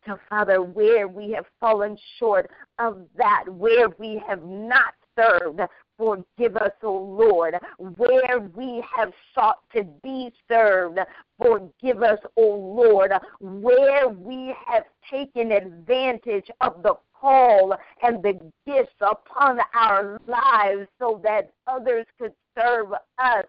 So, 0.05 0.17
Father, 0.29 0.61
where 0.61 1.07
we 1.07 1.31
have 1.31 1.45
fallen 1.59 1.97
short 2.17 2.49
of 2.79 3.05
that, 3.17 3.45
where 3.47 3.89
we 3.99 4.21
have 4.27 4.43
not 4.43 4.93
served, 5.17 5.59
Forgive 5.99 6.55
us, 6.55 6.71
O 6.81 6.93
Lord, 6.93 7.55
where 7.77 8.39
we 8.55 8.81
have 8.95 9.11
sought 9.35 9.59
to 9.75 9.83
be 10.01 10.31
served. 10.47 10.97
Forgive 11.37 12.01
us, 12.01 12.19
O 12.37 12.41
Lord, 12.41 13.11
where 13.41 14.07
we 14.07 14.55
have 14.65 14.85
taken 15.11 15.51
advantage 15.51 16.49
of 16.61 16.83
the 16.83 16.95
call 17.13 17.75
and 18.01 18.23
the 18.23 18.39
gifts 18.65 18.95
upon 19.01 19.59
our 19.75 20.21
lives 20.25 20.87
so 20.99 21.19
that 21.25 21.51
others 21.67 22.05
could 22.17 22.33
serve 22.57 22.93
us. 23.17 23.45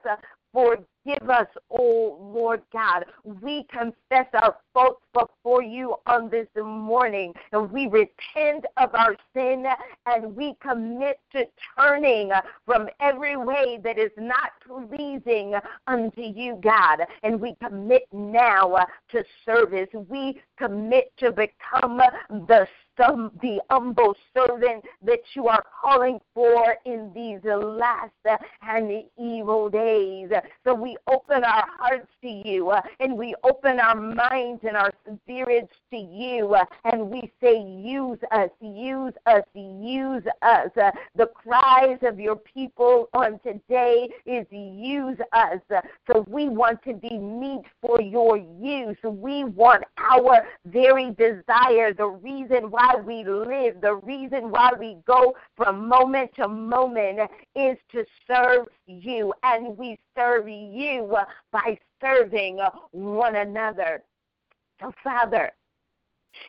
Forgive 0.53 0.87
us, 1.29 1.47
O 1.71 2.19
Lord 2.21 2.63
God. 2.73 3.07
We 3.25 3.65
confess 3.65 4.27
our 4.35 4.57
faults 4.73 5.03
before 5.13 5.63
you 5.63 5.97
on 6.07 6.29
this 6.31 6.47
morning, 6.57 7.33
and 7.53 7.71
we 7.71 7.87
repent 7.87 8.67
of 8.77 8.95
our 8.95 9.17
sin, 9.35 9.65
and 10.07 10.37
we 10.37 10.57
commit 10.61 11.21
to 11.33 11.47
turning 11.79 12.31
from 12.67 12.89
every 13.01 13.37
way 13.37 13.79
that 13.83 13.99
is 13.99 14.13
not 14.17 14.53
pleasing 14.67 15.55
unto 15.87 16.23
you, 16.23 16.59
God. 16.63 17.01
And 17.23 17.41
we 17.41 17.57
commit 17.63 18.03
now 18.13 18.87
to 19.11 19.25
service. 19.45 19.89
We 20.09 20.41
commit 20.59 21.13
to 21.19 21.33
become 21.33 22.01
the 22.47 22.67
some 23.01 23.31
the 23.41 23.61
humble 23.71 24.15
servant 24.35 24.85
that 25.03 25.21
you 25.35 25.49
are 25.49 25.65
calling 25.83 26.21
for 26.35 26.77
in 26.85 27.11
these 27.15 27.41
last 27.45 28.11
and 28.63 29.05
evil 29.19 29.71
days. 29.71 30.31
So 30.65 30.75
we 30.75 30.90
we 30.91 30.97
open 31.07 31.45
our 31.45 31.65
hearts 31.79 32.09
to 32.21 32.29
you 32.29 32.71
uh, 32.71 32.81
and 32.99 33.17
we 33.17 33.33
open 33.45 33.79
our 33.79 33.95
minds 33.95 34.61
and 34.67 34.77
our 34.77 34.93
spirits 35.23 35.73
to 35.91 35.97
you 35.97 36.53
uh, 36.55 36.65
and 36.85 37.09
we 37.09 37.31
say, 37.41 37.61
use 37.61 38.19
us, 38.33 38.51
use 38.61 39.13
us, 39.27 39.43
use 39.55 40.25
us. 40.43 40.71
Uh, 40.77 40.91
the 41.15 41.27
cries 41.27 41.99
of 42.03 42.19
your 42.19 42.35
people 42.35 43.09
on 43.13 43.39
today 43.41 44.09
is 44.27 44.45
use 44.51 45.19
us. 45.33 45.61
so 46.11 46.25
we 46.29 46.49
want 46.49 46.83
to 46.83 46.95
be 46.95 47.19
meet 47.19 47.63
for 47.81 48.01
your 48.01 48.37
use. 48.37 48.97
We 49.05 49.45
want 49.45 49.85
our 49.97 50.45
very 50.67 51.13
desire, 51.13 51.93
the 51.93 52.19
reason 52.21 52.71
why 52.71 52.97
we 52.97 53.23
live, 53.23 53.81
the 53.81 53.95
reason 54.03 54.51
why 54.51 54.71
we 54.77 54.97
go 55.07 55.37
from 55.57 55.87
moment 55.87 56.35
to 56.35 56.49
moment 56.49 57.31
is 57.55 57.77
to 57.93 58.05
serve 58.27 58.67
you. 58.87 59.33
And 59.45 59.79
we 59.79 59.99
serve 60.17 60.49
you 60.49 60.80
Uh, 60.81 61.25
by 61.53 61.79
serving 62.01 62.59
uh, 62.59 62.71
one 62.93 63.37
another. 63.37 64.03
So, 64.81 64.95
Father, 65.05 65.53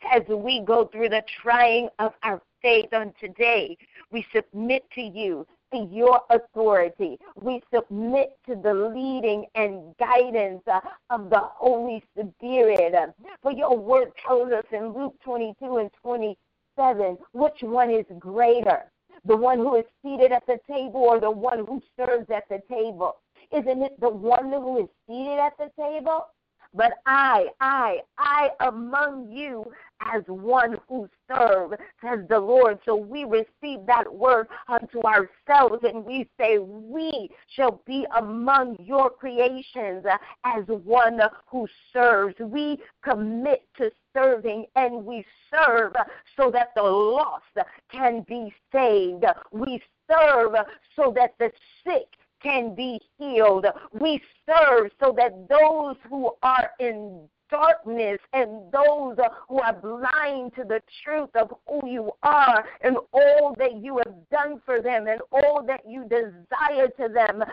as 0.09 0.21
we 0.29 0.61
go 0.61 0.85
through 0.85 1.09
the 1.09 1.21
trying 1.41 1.89
of 1.99 2.13
our 2.23 2.41
faith 2.61 2.93
on 2.93 3.13
today, 3.19 3.77
we 4.09 4.25
submit 4.33 4.85
to 4.95 5.01
you 5.01 5.45
to 5.73 5.85
your 5.91 6.21
authority. 6.29 7.19
We 7.41 7.61
submit 7.73 8.37
to 8.47 8.55
the 8.55 8.73
leading 8.73 9.47
and 9.55 9.93
guidance 9.97 10.63
uh, 10.65 10.79
of 11.09 11.29
the 11.29 11.41
Holy 11.41 12.01
Spirit. 12.13 12.95
Uh, 12.95 13.07
for 13.41 13.51
your 13.51 13.77
word 13.77 14.13
tells 14.25 14.53
us 14.53 14.65
in 14.71 14.93
Luke 14.93 15.15
22 15.25 15.77
and 15.77 15.89
27 16.01 17.17
which 17.33 17.61
one 17.61 17.91
is 17.91 18.05
greater, 18.17 18.83
the 19.25 19.35
one 19.35 19.57
who 19.57 19.75
is 19.75 19.85
seated 20.01 20.31
at 20.31 20.45
the 20.47 20.59
table 20.69 21.01
or 21.01 21.19
the 21.19 21.31
one 21.31 21.65
who 21.65 21.81
serves 21.97 22.29
at 22.29 22.47
the 22.47 22.61
table. 22.69 23.17
Isn't 23.51 23.81
it 23.81 23.99
the 23.99 24.09
one 24.09 24.51
who 24.51 24.79
is 24.79 24.89
seated 25.07 25.39
at 25.39 25.57
the 25.57 25.69
table? 25.77 26.27
But 26.73 26.93
I, 27.05 27.47
I, 27.59 27.97
I 28.17 28.51
among 28.61 29.29
you 29.29 29.65
as 29.99 30.23
one 30.27 30.77
who 30.87 31.09
serve, 31.27 31.73
says 32.01 32.19
the 32.29 32.39
Lord. 32.39 32.79
So 32.85 32.95
we 32.95 33.25
receive 33.25 33.85
that 33.87 34.05
word 34.11 34.47
unto 34.69 35.01
ourselves 35.01 35.83
and 35.83 36.05
we 36.05 36.29
say, 36.39 36.59
We 36.59 37.29
shall 37.47 37.81
be 37.85 38.05
among 38.17 38.77
your 38.79 39.09
creations 39.09 40.05
as 40.45 40.63
one 40.67 41.19
who 41.47 41.67
serves. 41.91 42.35
We 42.39 42.79
commit 43.03 43.67
to 43.77 43.91
serving 44.13 44.65
and 44.75 45.05
we 45.05 45.25
serve 45.53 45.93
so 46.37 46.49
that 46.51 46.69
the 46.75 46.83
lost 46.83 47.57
can 47.91 48.25
be 48.29 48.53
saved. 48.71 49.25
We 49.51 49.81
serve 50.09 50.55
so 50.95 51.13
that 51.17 51.35
the 51.37 51.51
sick 51.83 52.07
can 52.41 52.75
be 52.75 52.99
healed. 53.17 53.65
We 53.93 54.21
serve 54.45 54.91
so 54.99 55.13
that 55.17 55.47
those 55.49 55.95
who 56.09 56.31
are 56.43 56.71
in 56.79 57.27
darkness 57.49 58.17
and 58.33 58.71
those 58.71 59.17
who 59.47 59.59
are 59.59 59.73
blind 59.73 60.53
to 60.55 60.63
the 60.63 60.81
truth 61.03 61.29
of 61.35 61.53
who 61.67 61.87
you 61.87 62.11
are 62.23 62.65
and 62.81 62.97
all 63.11 63.53
that 63.57 63.75
you 63.75 63.97
have 63.97 64.15
done 64.31 64.61
for 64.65 64.81
them 64.81 65.07
and 65.07 65.21
all 65.31 65.63
that 65.67 65.81
you 65.85 66.03
desire 66.03 66.87
to 66.97 67.13
them 67.13 67.43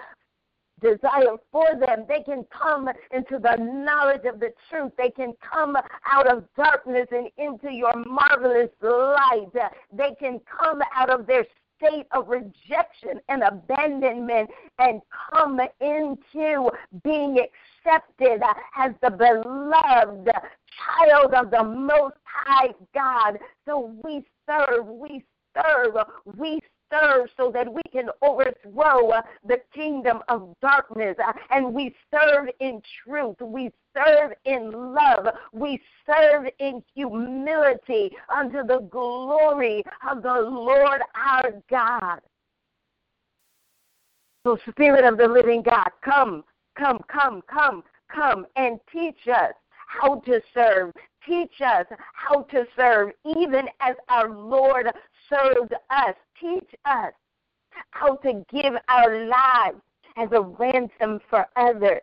desire 0.81 1.37
for 1.51 1.67
them. 1.79 2.05
They 2.09 2.23
can 2.23 2.45
come 2.51 2.89
into 3.13 3.39
the 3.39 3.57
knowledge 3.57 4.25
of 4.25 4.41
the 4.41 4.53
truth. 4.71 4.93
They 4.97 5.11
can 5.11 5.35
come 5.41 5.77
out 6.07 6.31
of 6.31 6.45
darkness 6.57 7.07
and 7.11 7.29
into 7.37 7.73
your 7.73 7.95
marvelous 8.05 8.71
light. 8.83 9.49
They 9.93 10.15
can 10.19 10.41
come 10.61 10.81
out 10.95 11.11
of 11.11 11.27
their 11.27 11.45
state 11.79 12.07
of 12.13 12.29
rejection 12.29 13.21
and 13.29 13.43
abandonment 13.43 14.51
and 14.79 15.01
come 15.33 15.61
into 15.81 16.71
being 17.05 17.39
accepted 17.39 18.41
as 18.77 18.93
the 19.03 19.11
beloved 19.11 20.29
child 20.29 21.35
of 21.35 21.51
the 21.51 21.65
Most 21.65 22.17
High 22.25 22.75
God. 22.95 23.39
So 23.67 23.95
we 24.05 24.25
serve, 24.47 24.87
we 24.87 25.25
serve, 25.55 25.95
we 26.37 26.61
serve 26.91 27.29
so 27.37 27.51
that 27.53 27.73
we 27.73 27.83
can 27.93 28.09
overthrow 28.23 29.11
uh, 29.11 29.23
the 29.47 29.61
kingdom 29.75 30.21
of 30.29 30.55
darkness. 30.61 31.17
Uh, 31.25 31.33
and 31.51 31.73
we 31.73 31.95
serve 32.11 32.49
in 32.61 32.81
truth. 33.05 33.37
We 33.41 33.71
serve 33.95 34.33
in 34.45 34.71
love. 34.73 35.27
We 35.53 35.81
serve 36.07 36.47
in 36.59 36.83
humility 36.95 38.11
unto 38.35 38.67
the 38.67 38.81
glory 38.91 39.83
of 40.09 40.23
the 40.23 40.41
Lord 40.41 41.03
our 41.15 41.53
God. 41.71 42.21
So, 44.45 44.57
Spirit 44.71 45.05
of 45.05 45.19
the 45.19 45.29
living 45.29 45.63
God, 45.63 45.91
come, 46.03 46.45
come, 46.79 47.01
come, 47.09 47.43
come, 47.53 47.83
come 48.15 48.47
and 48.57 48.79
teach 48.91 49.29
us 49.29 49.53
how 49.89 50.21
to 50.21 50.41
serve. 50.55 50.93
Teach 51.27 51.61
us 51.61 51.87
how 52.15 52.43
to 52.43 52.65
serve, 52.77 53.11
even 53.25 53.67
as 53.81 53.97
our 54.09 54.31
Lord 54.31 54.87
served 55.29 55.75
us. 55.91 56.15
Teach 56.41 56.71
us 56.85 57.13
how 57.91 58.17
to 58.17 58.45
give 58.51 58.75
our 58.89 59.27
lives 59.27 59.81
as 60.17 60.29
a 60.33 60.41
ransom 60.41 61.21
for 61.29 61.47
others. 61.57 62.01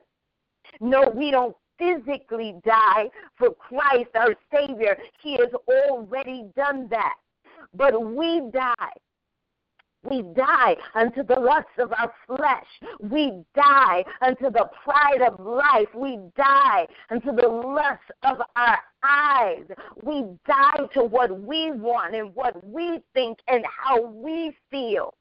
No, 0.80 1.12
we 1.14 1.32
don't 1.32 1.56
physically 1.78 2.56
die 2.66 3.10
for 3.38 3.54
Christ 3.54 4.10
our 4.16 4.36
Savior. 4.54 4.98
He 5.22 5.34
has 5.34 5.50
already 5.68 6.46
done 6.56 6.88
that. 6.90 7.16
But 7.74 8.02
we 8.02 8.42
die 8.52 8.94
we 10.10 10.24
die 10.36 10.76
unto 10.94 11.24
the 11.24 11.40
lusts 11.40 11.78
of 11.78 11.92
our 11.94 12.14
flesh. 12.28 12.66
We 13.00 13.44
die 13.56 14.04
unto 14.22 14.52
the 14.52 14.70
pride 14.84 15.22
of 15.22 15.40
life. 15.40 15.88
We 15.94 16.20
die 16.36 16.88
unto 17.10 17.36
the 17.36 17.48
lust 17.48 18.04
of 18.24 18.38
our 18.56 18.78
eyes. 19.04 19.66
We 20.04 20.26
die 20.48 20.88
to 20.94 21.04
what 21.04 21.40
we 21.42 21.72
want 21.72 22.16
and 22.16 22.34
what 22.36 22.64
we 22.68 23.00
think 23.14 23.40
and 23.48 23.64
how 23.66 24.02
we 24.02 24.56
feel 24.72 25.14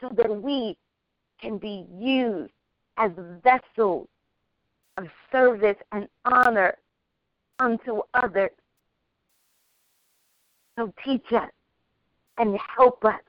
so 0.00 0.10
that 0.16 0.42
we 0.42 0.76
can 1.40 1.58
be 1.58 1.86
used 1.98 2.52
as 2.96 3.10
vessels 3.42 4.08
of 4.96 5.06
service 5.32 5.76
and 5.92 6.08
honor 6.24 6.76
unto 7.58 8.02
others. 8.14 8.50
So 10.76 10.92
teach 11.04 11.32
us 11.32 11.50
and 12.38 12.58
help 12.76 13.04
us. 13.04 13.20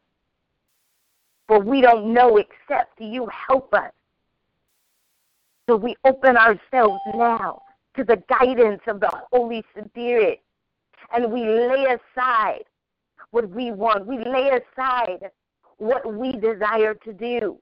For 1.47 1.59
we 1.59 1.81
don't 1.81 2.13
know 2.13 2.37
except 2.37 2.99
you 2.99 3.27
help 3.27 3.73
us. 3.73 3.91
So 5.67 5.75
we 5.75 5.95
open 6.05 6.37
ourselves 6.37 6.99
now 7.13 7.61
to 7.95 8.03
the 8.03 8.21
guidance 8.27 8.81
of 8.87 8.99
the 8.99 9.11
Holy 9.31 9.63
Spirit 9.77 10.41
and 11.13 11.31
we 11.31 11.41
lay 11.41 11.97
aside 12.15 12.63
what 13.31 13.49
we 13.49 13.71
want. 13.71 14.05
We 14.05 14.17
lay 14.17 14.49
aside 14.49 15.31
what 15.77 16.11
we 16.11 16.33
desire 16.33 16.93
to 16.93 17.13
do 17.13 17.59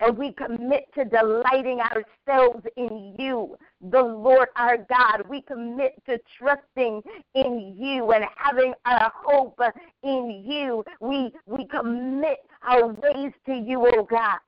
and 0.00 0.16
we 0.16 0.32
commit 0.32 0.86
to 0.94 1.04
delighting 1.04 1.80
ourselves 1.80 2.64
in 2.76 3.14
you, 3.18 3.56
the 3.80 4.02
Lord 4.02 4.48
our 4.56 4.76
God. 4.76 5.22
We 5.28 5.42
commit 5.42 6.02
to 6.06 6.18
trusting 6.38 7.02
in 7.34 7.76
you 7.78 8.12
and 8.12 8.24
having 8.36 8.74
our 8.84 9.12
hope 9.14 9.60
in 10.02 10.44
you. 10.46 10.84
We, 11.00 11.32
we 11.46 11.66
commit 11.66 12.38
our 12.62 12.88
ways 12.88 13.32
to 13.46 13.54
you, 13.54 13.86
O 13.86 13.90
oh 13.96 14.04
God. 14.04 14.38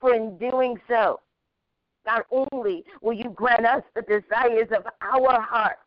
For 0.00 0.14
in 0.14 0.36
doing 0.38 0.76
so, 0.88 1.20
not 2.06 2.26
only 2.30 2.84
will 3.02 3.14
you 3.14 3.30
grant 3.30 3.66
us 3.66 3.82
the 3.94 4.02
desires 4.02 4.68
of 4.76 4.84
our 5.00 5.40
heart, 5.40 5.78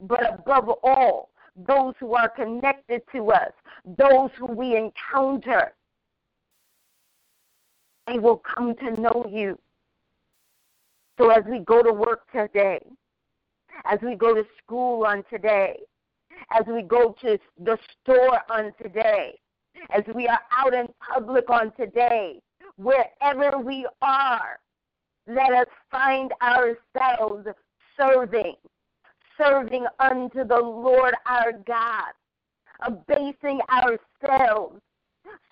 but 0.00 0.34
above 0.34 0.68
all, 0.82 1.30
those 1.56 1.94
who 1.98 2.14
are 2.14 2.28
connected 2.28 3.02
to 3.12 3.30
us, 3.30 3.52
those 3.84 4.30
who 4.38 4.46
we 4.46 4.76
encounter, 4.76 5.72
they 8.06 8.18
will 8.18 8.38
come 8.38 8.74
to 8.76 9.00
know 9.00 9.24
you. 9.28 9.58
So 11.18 11.30
as 11.30 11.44
we 11.48 11.60
go 11.60 11.82
to 11.82 11.92
work 11.92 12.30
today, 12.32 12.80
as 13.84 13.98
we 14.02 14.14
go 14.14 14.34
to 14.34 14.44
school 14.62 15.04
on 15.04 15.24
today, 15.30 15.78
as 16.50 16.66
we 16.66 16.82
go 16.82 17.14
to 17.22 17.38
the 17.62 17.78
store 18.02 18.40
on 18.50 18.72
today, 18.82 19.38
as 19.90 20.02
we 20.14 20.26
are 20.26 20.40
out 20.56 20.74
in 20.74 20.86
public 21.14 21.48
on 21.50 21.72
today, 21.72 22.40
wherever 22.76 23.58
we 23.58 23.86
are, 24.00 24.58
let 25.26 25.52
us 25.52 25.66
find 25.90 26.32
ourselves 26.42 27.46
serving, 27.96 28.54
serving 29.38 29.86
unto 30.00 30.44
the 30.44 30.58
Lord 30.58 31.14
our 31.26 31.52
God, 31.52 32.12
abasing 32.80 33.60
ourselves 33.70 34.80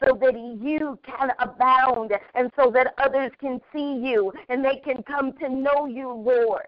so 0.03 0.15
that 0.21 0.35
you 0.35 0.99
can 1.05 1.31
abound 1.39 2.13
and 2.35 2.51
so 2.57 2.71
that 2.71 2.95
others 2.99 3.31
can 3.41 3.61
see 3.73 3.95
you 3.95 4.33
and 4.49 4.65
they 4.65 4.77
can 4.77 5.03
come 5.03 5.33
to 5.35 5.49
know 5.49 5.87
you, 5.87 6.11
Lord. 6.11 6.67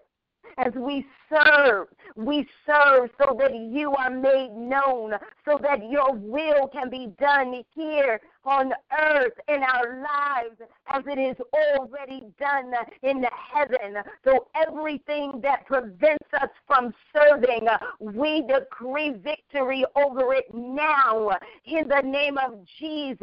As 0.57 0.73
we 0.75 1.05
serve. 1.29 1.87
We 2.15 2.47
serve 2.65 3.09
so 3.19 3.35
that 3.39 3.55
you 3.55 3.93
are 3.93 4.09
made 4.09 4.51
known, 4.51 5.13
so 5.45 5.59
that 5.61 5.89
your 5.89 6.13
will 6.13 6.67
can 6.67 6.89
be 6.89 7.07
done 7.19 7.63
here 7.73 8.19
on 8.45 8.73
earth 8.99 9.33
in 9.47 9.63
our 9.63 10.03
lives 10.03 10.57
as 10.87 11.03
it 11.07 11.19
is 11.19 11.37
already 11.53 12.23
done 12.39 12.73
in 13.01 13.25
heaven. 13.53 14.03
So 14.23 14.47
everything 14.55 15.39
that 15.41 15.65
prevents 15.65 16.27
us 16.41 16.49
from 16.67 16.93
serving, 17.15 17.67
we 17.99 18.43
decree 18.47 19.11
victory 19.11 19.85
over 19.95 20.33
it 20.33 20.45
now 20.53 21.31
in 21.65 21.87
the 21.87 22.01
name 22.01 22.37
of 22.37 22.65
Jesus. 22.79 23.17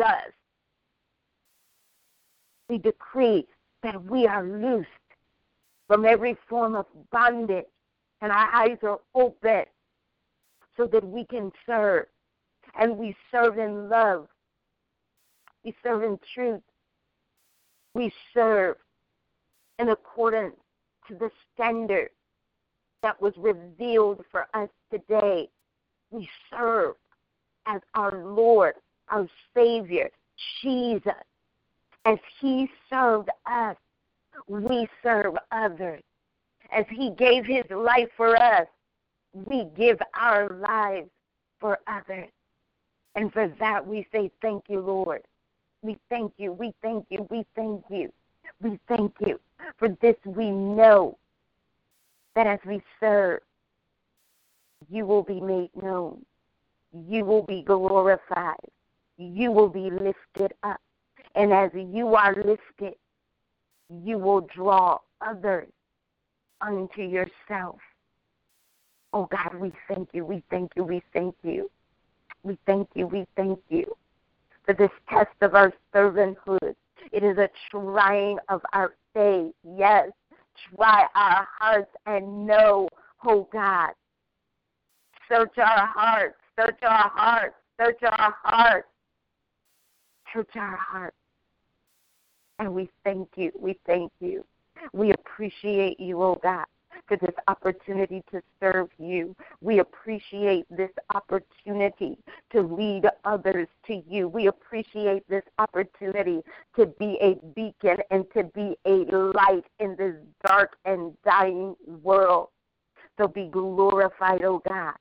We 2.68 2.78
decree 2.78 3.46
that 3.82 4.02
we 4.04 4.26
are 4.26 4.44
loosed 4.44 4.88
from 5.90 6.04
every 6.04 6.36
form 6.48 6.76
of 6.76 6.86
bondage, 7.10 7.64
and 8.20 8.30
our 8.30 8.48
eyes 8.54 8.76
are 8.84 9.00
open 9.12 9.64
so 10.76 10.86
that 10.86 11.04
we 11.04 11.24
can 11.24 11.50
serve. 11.66 12.06
And 12.78 12.96
we 12.96 13.16
serve 13.32 13.58
in 13.58 13.88
love. 13.88 14.28
We 15.64 15.74
serve 15.82 16.04
in 16.04 16.16
truth. 16.32 16.60
We 17.94 18.12
serve 18.32 18.76
in 19.80 19.88
accordance 19.88 20.54
to 21.08 21.16
the 21.16 21.28
standard 21.52 22.10
that 23.02 23.20
was 23.20 23.32
revealed 23.36 24.24
for 24.30 24.46
us 24.54 24.68
today. 24.92 25.48
We 26.12 26.28
serve 26.50 26.94
as 27.66 27.80
our 27.96 28.24
Lord, 28.24 28.74
our 29.08 29.26
Savior, 29.56 30.08
Jesus, 30.62 31.12
as 32.04 32.18
He 32.40 32.70
served 32.88 33.30
us 33.50 33.76
we 34.48 34.88
serve 35.02 35.36
others. 35.52 36.02
As 36.72 36.84
He 36.90 37.10
gave 37.10 37.44
His 37.44 37.64
life 37.70 38.08
for 38.16 38.36
us, 38.36 38.66
we 39.32 39.64
give 39.76 39.98
our 40.14 40.48
lives 40.48 41.10
for 41.58 41.78
others. 41.86 42.28
And 43.14 43.32
for 43.32 43.48
that, 43.58 43.86
we 43.86 44.06
say, 44.12 44.30
Thank 44.40 44.64
you, 44.68 44.80
Lord. 44.80 45.22
We 45.82 45.98
thank 46.10 46.32
you, 46.36 46.52
we 46.52 46.74
thank 46.82 47.06
you, 47.08 47.26
we 47.30 47.44
thank 47.56 47.82
you, 47.88 48.12
we 48.60 48.78
thank 48.86 49.14
you. 49.26 49.40
For 49.78 49.88
this, 50.00 50.16
we 50.24 50.50
know 50.50 51.16
that 52.34 52.46
as 52.46 52.58
we 52.66 52.82
serve, 52.98 53.40
you 54.90 55.06
will 55.06 55.22
be 55.22 55.40
made 55.40 55.70
known, 55.74 56.24
you 57.08 57.24
will 57.24 57.42
be 57.42 57.62
glorified, 57.62 58.56
you 59.16 59.50
will 59.52 59.68
be 59.68 59.90
lifted 59.90 60.52
up. 60.62 60.80
And 61.34 61.52
as 61.52 61.70
you 61.74 62.14
are 62.14 62.34
lifted, 62.34 62.94
you 63.90 64.18
will 64.18 64.42
draw 64.42 64.98
others 65.20 65.68
unto 66.60 67.02
yourself. 67.02 67.78
Oh 69.12 69.26
God, 69.30 69.54
we 69.54 69.72
thank 69.88 70.10
you, 70.12 70.24
we 70.24 70.42
thank 70.50 70.72
you, 70.76 70.84
we 70.84 71.02
thank 71.12 71.34
you. 71.42 71.70
We 72.42 72.56
thank 72.64 72.88
you, 72.94 73.06
we 73.06 73.26
thank 73.36 73.58
you 73.68 73.84
for 74.64 74.72
this 74.72 74.90
test 75.08 75.30
of 75.42 75.54
our 75.54 75.72
servanthood. 75.94 76.74
It 77.12 77.22
is 77.22 77.36
a 77.38 77.50
trying 77.70 78.38
of 78.48 78.62
our 78.72 78.94
faith. 79.12 79.52
Yes, 79.76 80.10
try 80.74 81.06
our 81.14 81.46
hearts 81.58 81.90
and 82.06 82.46
know, 82.46 82.88
oh 83.26 83.48
God. 83.52 83.90
Search 85.28 85.58
our 85.58 85.86
hearts, 85.86 86.36
search 86.58 86.78
our 86.82 87.10
hearts, 87.14 87.54
search 87.78 88.02
our 88.02 88.34
hearts. 88.42 88.88
Search 90.32 90.56
our 90.56 90.76
hearts. 90.76 91.16
And 92.60 92.74
we 92.74 92.90
thank 93.04 93.30
you. 93.36 93.50
We 93.58 93.78
thank 93.86 94.12
you. 94.20 94.44
We 94.92 95.12
appreciate 95.12 95.98
you, 95.98 96.22
oh 96.22 96.38
God, 96.42 96.66
for 97.08 97.16
this 97.16 97.34
opportunity 97.48 98.22
to 98.30 98.42
serve 98.60 98.90
you. 98.98 99.34
We 99.62 99.78
appreciate 99.78 100.66
this 100.70 100.90
opportunity 101.14 102.18
to 102.52 102.60
lead 102.60 103.06
others 103.24 103.66
to 103.86 104.02
you. 104.06 104.28
We 104.28 104.48
appreciate 104.48 105.26
this 105.26 105.42
opportunity 105.58 106.42
to 106.76 106.86
be 106.86 107.18
a 107.22 107.34
beacon 107.54 107.96
and 108.10 108.26
to 108.34 108.44
be 108.44 108.76
a 108.84 109.06
light 109.10 109.64
in 109.78 109.96
this 109.96 110.16
dark 110.46 110.76
and 110.84 111.16
dying 111.24 111.74
world. 112.02 112.48
So 113.16 113.26
be 113.26 113.48
glorified, 113.48 114.44
oh 114.44 114.62
God. 114.68 114.94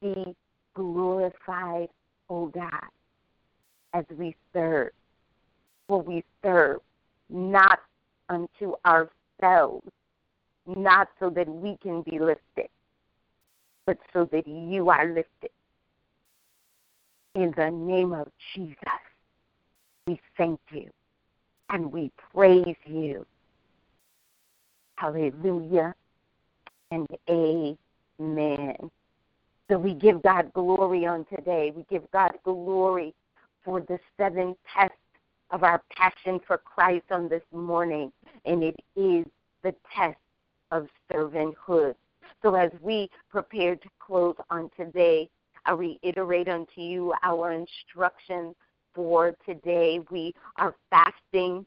Be 0.00 0.36
glorified, 0.74 1.88
oh 2.30 2.46
God, 2.46 2.90
as 3.92 4.04
we 4.16 4.36
serve 4.52 4.90
will 5.88 6.02
we 6.02 6.24
serve, 6.42 6.80
not 7.28 7.80
unto 8.28 8.74
ourselves, 8.84 9.88
not 10.66 11.08
so 11.20 11.30
that 11.30 11.48
we 11.48 11.76
can 11.82 12.02
be 12.02 12.18
lifted, 12.18 12.68
but 13.86 13.98
so 14.12 14.28
that 14.32 14.46
you 14.46 14.88
are 14.90 15.06
lifted. 15.06 15.50
In 17.34 17.52
the 17.56 17.70
name 17.70 18.12
of 18.12 18.28
Jesus, 18.54 18.76
we 20.06 20.18
thank 20.36 20.58
you 20.70 20.90
and 21.70 21.92
we 21.92 22.10
praise 22.32 22.76
you. 22.84 23.26
Hallelujah 24.96 25.94
and 26.90 27.06
amen. 27.28 28.90
So 29.68 29.78
we 29.78 29.94
give 29.94 30.22
God 30.22 30.52
glory 30.54 31.06
on 31.06 31.26
today. 31.26 31.72
We 31.74 31.84
give 31.90 32.10
God 32.12 32.32
glory 32.44 33.14
for 33.64 33.80
the 33.80 33.98
seven 34.16 34.56
tests 34.72 34.96
of 35.50 35.62
our 35.62 35.82
passion 35.96 36.40
for 36.46 36.58
Christ 36.58 37.06
on 37.10 37.28
this 37.28 37.42
morning, 37.52 38.12
and 38.44 38.62
it 38.62 38.76
is 38.96 39.24
the 39.62 39.74
test 39.94 40.18
of 40.70 40.88
servanthood. 41.12 41.94
So, 42.42 42.54
as 42.54 42.70
we 42.80 43.08
prepare 43.30 43.76
to 43.76 43.88
close 43.98 44.36
on 44.50 44.70
today, 44.76 45.28
I 45.64 45.72
reiterate 45.72 46.48
unto 46.48 46.80
you 46.80 47.12
our 47.22 47.52
instructions 47.52 48.54
for 48.94 49.34
today. 49.44 50.00
We 50.10 50.34
are 50.56 50.74
fasting 50.90 51.66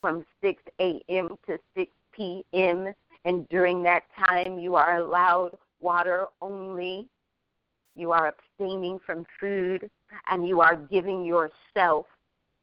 from 0.00 0.24
6 0.40 0.62
a.m. 0.80 1.36
to 1.46 1.58
6 1.76 1.90
p.m., 2.12 2.92
and 3.24 3.48
during 3.48 3.82
that 3.84 4.02
time, 4.28 4.58
you 4.58 4.74
are 4.74 4.96
allowed 4.96 5.56
water 5.80 6.26
only. 6.40 7.08
You 7.94 8.10
are 8.10 8.34
abstaining 8.34 8.98
from 9.04 9.24
food, 9.38 9.88
and 10.28 10.46
you 10.46 10.60
are 10.60 10.76
giving 10.76 11.24
yourself 11.24 12.06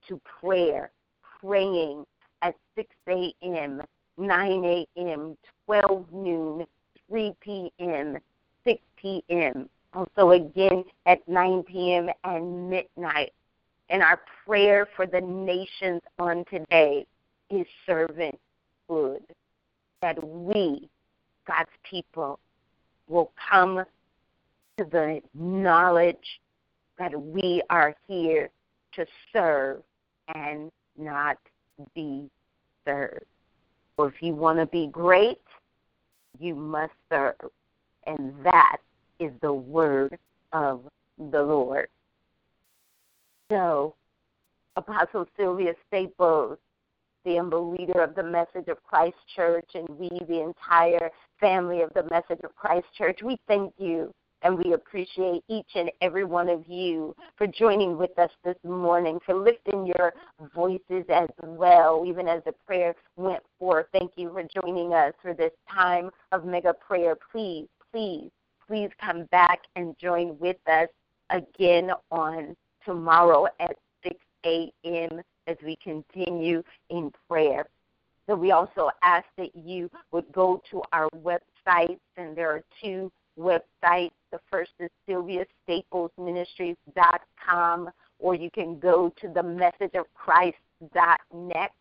to 0.10 0.20
prayer, 0.42 0.92
praying 1.40 2.06
at 2.42 2.56
6 2.76 2.90
a.m., 3.08 3.82
9 4.18 4.86
a.m., 4.98 5.38
12 5.66 6.06
noon, 6.12 6.66
3 7.08 7.34
p.m., 7.40 8.18
6 8.66 8.82
p.m., 8.98 9.70
also 9.94 10.32
again 10.32 10.84
at 11.06 11.26
9 11.28 11.64
p.m. 11.64 12.10
and 12.24 12.70
midnight. 12.70 13.32
And 13.90 14.04
our 14.04 14.20
prayer 14.46 14.88
for 14.96 15.08
the 15.08 15.22
nations 15.22 16.02
on 16.20 16.44
today 16.52 17.06
is 17.50 17.66
servanthood. 17.88 19.22
That 20.02 20.24
we, 20.24 20.90
God's 21.48 21.70
people, 21.90 22.40
will 23.08 23.32
come 23.50 23.84
to 24.78 24.86
the 24.86 25.22
knowledge 25.34 26.40
that 26.98 27.20
we 27.20 27.62
are 27.70 27.96
here 28.08 28.50
to 28.94 29.06
serve 29.34 29.82
and 30.36 30.72
not 30.98 31.38
be 31.96 32.30
served. 32.86 33.26
Or 33.98 34.08
if 34.08 34.22
you 34.22 34.34
want 34.34 34.60
to 34.60 34.66
be 34.66 34.88
great, 34.88 35.42
you 36.40 36.56
must 36.56 36.94
serve. 37.10 37.36
And 38.06 38.34
that 38.44 38.78
is 39.20 39.32
the 39.42 39.54
word 39.54 40.18
of 40.54 40.82
the 41.18 41.42
Lord. 41.42 41.88
So, 43.52 43.96
Apostle 44.76 45.28
Sylvia 45.38 45.74
Staples, 45.88 46.58
the 47.26 47.36
humble 47.36 47.72
leader 47.72 48.02
of 48.02 48.16
the 48.16 48.24
Message 48.24 48.68
of 48.70 48.82
Christ 48.84 49.18
Church, 49.36 49.70
and 49.74 49.90
we, 49.90 50.10
the 50.28 50.42
entire 50.42 51.10
family 51.40 51.82
of 51.82 51.92
the 51.94 52.04
Message 52.04 52.40
of 52.44 52.56
Christ 52.56 52.86
Church, 52.98 53.20
we 53.24 53.38
thank 53.48 53.74
you 53.78 54.14
and 54.42 54.58
we 54.58 54.74
appreciate 54.74 55.44
each 55.48 55.70
and 55.76 55.92
every 56.02 56.24
one 56.24 56.50
of 56.50 56.64
you 56.68 57.16
for 57.38 57.48
joining 57.48 57.98
with 57.98 58.18
us 58.18 58.32
this 58.44 58.56
morning, 58.64 59.20
for 59.26 59.36
lifting 59.36 59.86
your 59.86 60.14
voices 60.56 61.06
as 61.10 61.28
well, 61.42 62.04
even 62.08 62.28
as 62.28 62.42
the 62.46 62.54
prayer 62.66 62.96
went 63.16 63.44
forth. 63.58 63.88
Thank 63.92 64.12
you 64.16 64.32
for 64.32 64.44
joining 64.62 64.94
us 64.94 65.14
for 65.22 65.34
this 65.34 65.52
time 65.72 66.10
of 66.32 66.46
mega 66.46 66.74
prayer. 66.74 67.16
Please, 67.32 67.68
please, 67.92 68.30
please 68.66 68.90
come 69.02 69.26
back 69.26 69.60
and 69.76 69.98
join 69.98 70.38
with 70.40 70.58
us 70.68 70.88
again 71.30 71.92
on 72.12 72.56
tomorrow 72.86 73.48
at 73.60 73.76
6 74.04 74.16
a.m. 74.46 75.22
as 75.48 75.58
we 75.64 75.76
continue 75.84 76.64
in 76.90 77.12
prayer. 77.28 77.68
So 78.28 78.36
we 78.36 78.52
also 78.52 78.92
ask 79.02 79.26
that 79.38 79.56
you 79.56 79.90
would 80.12 80.32
go 80.32 80.62
to 80.70 80.84
our 80.94 81.10
websites, 81.18 82.00
and 82.16 82.38
there 82.38 82.52
are 82.52 82.64
two 82.82 83.12
websites 83.40 84.12
the 84.32 84.40
first 84.52 84.72
is 84.80 84.90
sylviastaplesministries.com, 85.08 87.90
or 88.20 88.36
you 88.36 88.52
can 88.52 88.78
go 88.80 89.12
to 89.22 89.28
the 89.28 89.42
messageofchrist.net, 89.42 91.72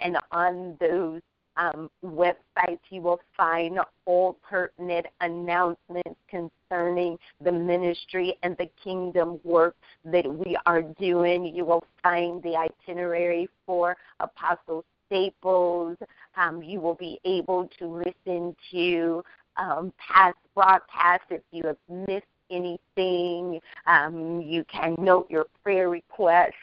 and 0.00 0.16
on 0.32 0.76
those 0.80 1.20
um, 1.56 1.88
websites, 2.04 2.80
you 2.90 3.00
will 3.02 3.20
find 3.36 3.80
all 4.06 4.38
pertinent 4.48 5.06
announcements 5.20 6.16
concerning 6.28 7.18
the 7.42 7.50
ministry 7.50 8.36
and 8.42 8.56
the 8.58 8.70
kingdom 8.82 9.40
work 9.42 9.74
that 10.04 10.32
we 10.32 10.56
are 10.66 10.82
doing. 10.82 11.44
You 11.44 11.64
will 11.64 11.82
find 12.02 12.40
the 12.44 12.54
itinerary 12.56 13.48
for 13.66 13.96
Apostle 14.20 14.84
Staples. 15.06 15.96
Um, 16.36 16.62
you 16.62 16.80
will 16.80 16.94
be 16.94 17.18
able 17.24 17.68
to 17.80 17.86
listen 17.86 18.54
to 18.70 19.24
um, 19.58 19.92
past 19.98 20.36
broadcasts 20.54 21.26
if 21.30 21.42
you 21.52 21.64
have 21.66 21.76
missed 22.06 22.26
anything. 22.50 23.60
Um, 23.86 24.40
you 24.40 24.64
can 24.64 24.96
note 24.98 25.30
your 25.30 25.46
prayer 25.62 25.90
requests. 25.90 26.54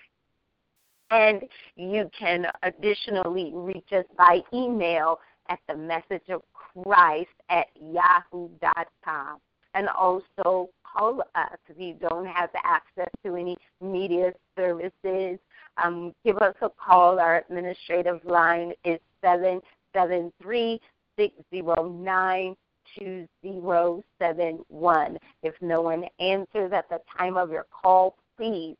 And 1.11 1.43
you 1.75 2.09
can 2.17 2.47
additionally 2.63 3.51
reach 3.53 3.91
us 3.91 4.05
by 4.17 4.41
email 4.51 5.19
at 5.49 5.59
the 5.67 5.75
message 5.75 6.27
of 6.29 6.41
Christ 6.53 7.29
at 7.49 7.67
yahoo.com. 7.79 9.37
And 9.75 9.89
also 9.89 10.69
call 10.83 11.21
us 11.35 11.57
if 11.69 11.77
you 11.77 11.95
don't 12.01 12.25
have 12.25 12.49
access 12.63 13.09
to 13.23 13.35
any 13.35 13.57
media 13.81 14.33
services. 14.57 15.37
Um, 15.83 16.13
give 16.25 16.37
us 16.37 16.55
a 16.61 16.69
call. 16.69 17.19
Our 17.19 17.43
administrative 17.47 18.23
line 18.25 18.71
is 18.83 18.99
773 19.21 20.79
609 21.17 22.55
2071. 22.99 25.17
If 25.43 25.53
no 25.61 25.81
one 25.81 26.05
answers 26.19 26.73
at 26.73 26.89
the 26.89 26.99
time 27.17 27.37
of 27.37 27.51
your 27.51 27.67
call, 27.71 28.17
please 28.37 28.75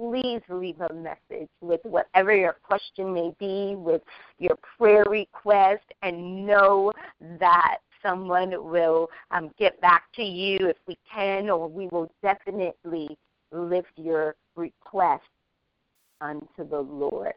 please 0.00 0.40
leave 0.48 0.80
a 0.80 0.94
message 0.94 1.48
with 1.60 1.80
whatever 1.84 2.34
your 2.34 2.56
question 2.62 3.12
may 3.12 3.30
be, 3.38 3.74
with 3.76 4.00
your 4.38 4.56
prayer 4.78 5.04
request, 5.04 5.84
and 6.00 6.46
know 6.46 6.90
that 7.38 7.78
someone 8.02 8.50
will 8.70 9.10
um, 9.30 9.50
get 9.58 9.78
back 9.82 10.04
to 10.14 10.22
you 10.22 10.56
if 10.68 10.76
we 10.88 10.96
can, 11.12 11.50
or 11.50 11.68
we 11.68 11.86
will 11.88 12.10
definitely 12.22 13.18
lift 13.52 13.92
your 13.96 14.36
request 14.56 15.22
unto 16.22 16.66
the 16.68 16.80
Lord. 16.80 17.34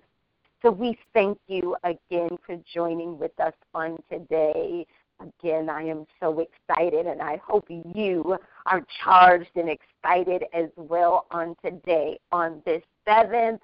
So 0.62 0.72
we 0.72 0.98
thank 1.14 1.38
you 1.48 1.76
again 1.84 2.38
for 2.46 2.58
joining 2.74 3.20
with 3.20 3.38
us 3.42 3.54
on 3.74 3.98
today. 4.10 4.88
Again, 5.20 5.70
I 5.70 5.84
am 5.84 6.06
so 6.20 6.40
excited, 6.40 7.06
and 7.06 7.22
I 7.22 7.38
hope 7.46 7.66
you 7.70 8.38
are 8.66 8.86
charged 9.04 9.52
and 9.56 9.70
excited 9.70 10.44
as 10.54 10.70
well 10.76 11.28
on 11.32 11.56
today, 11.64 12.20
on 12.32 12.62
this 12.66 12.84
seventh 13.08 13.62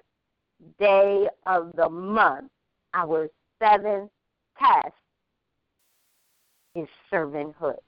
day 0.78 1.28
of 1.46 1.72
the 1.76 1.88
month. 1.88 2.50
Our 2.94 3.28
seventh 3.62 4.10
test 4.58 4.94
is 6.74 6.88
servanthood. 7.12 7.78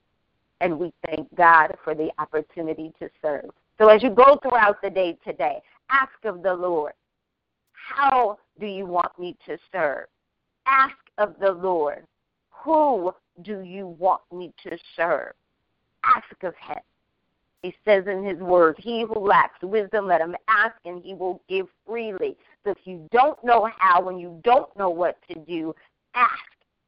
And 0.61 0.79
we 0.79 0.93
thank 1.07 1.35
God 1.35 1.75
for 1.83 1.95
the 1.95 2.11
opportunity 2.19 2.93
to 3.01 3.09
serve. 3.21 3.51
So 3.79 3.89
as 3.89 4.03
you 4.03 4.11
go 4.11 4.39
throughout 4.43 4.81
the 4.83 4.91
day 4.91 5.19
today, 5.25 5.61
ask 5.91 6.13
of 6.25 6.43
the 6.43 6.55
Lord, 6.55 6.93
how 7.73 8.39
do 8.61 8.67
you 8.67 8.87
want 8.87 9.19
me 9.19 9.37
to 9.47 9.59
serve? 9.73 10.07
Ask 10.67 10.97
of 11.19 11.35
the 11.41 11.51
Lord, 11.51 12.05
who 12.51 13.13
do 13.41 13.61
you 13.61 13.87
want 13.87 14.21
me 14.33 14.53
to 14.65 14.77
serve? 14.97 15.33
Ask 16.05 16.43
of 16.43 16.55
him. 16.57 16.83
He 17.63 17.75
says 17.85 18.05
in 18.09 18.25
his 18.25 18.39
word, 18.39 18.77
He 18.79 19.03
who 19.03 19.21
lacks 19.21 19.63
wisdom, 19.63 20.09
let 20.09 20.21
him 20.21 20.37
ask, 20.49 20.75
and 20.85 21.03
he 21.03 21.15
will 21.15 21.41
give 21.49 21.67
freely. 21.87 22.37
So 22.65 22.71
if 22.73 22.79
you 22.85 23.09
don't 23.13 23.43
know 23.45 23.71
how 23.79 24.09
and 24.09 24.21
you 24.21 24.41
don't 24.43 24.77
know 24.77 24.91
what 24.91 25.17
to 25.31 25.39
do, 25.39 25.75
ask, 26.15 26.31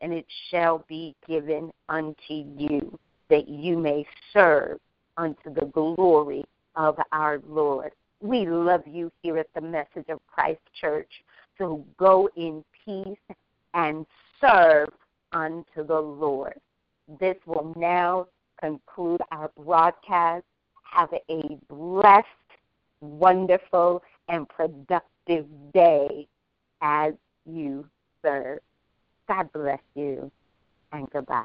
and 0.00 0.12
it 0.12 0.26
shall 0.50 0.84
be 0.88 1.14
given 1.28 1.70
unto 1.88 2.16
you, 2.28 2.98
that 3.30 3.48
you 3.48 3.78
may 3.78 4.04
serve 4.32 4.78
unto 5.16 5.54
the 5.54 5.66
glory 5.66 6.44
of 6.74 6.98
our 7.12 7.40
Lord. 7.48 7.92
We 8.20 8.46
love 8.46 8.82
you 8.86 9.12
here 9.22 9.38
at 9.38 9.48
the 9.54 9.60
Message 9.60 10.08
of 10.08 10.18
Christ 10.26 10.60
Church. 10.80 11.10
So 11.56 11.84
go 11.98 12.28
in 12.36 12.64
peace 12.84 13.36
and 13.74 14.04
serve 14.40 14.88
unto 15.34 15.84
the 15.86 16.00
Lord. 16.00 16.58
This 17.20 17.36
will 17.44 17.74
now 17.76 18.28
conclude 18.58 19.20
our 19.30 19.50
broadcast. 19.56 20.44
Have 20.90 21.12
a 21.28 21.58
blessed, 21.68 22.26
wonderful, 23.00 24.02
and 24.28 24.48
productive 24.48 25.46
day 25.74 26.26
as 26.80 27.12
you 27.44 27.86
serve. 28.24 28.60
God 29.28 29.52
bless 29.52 29.80
you, 29.94 30.30
and 30.92 31.10
goodbye. 31.10 31.44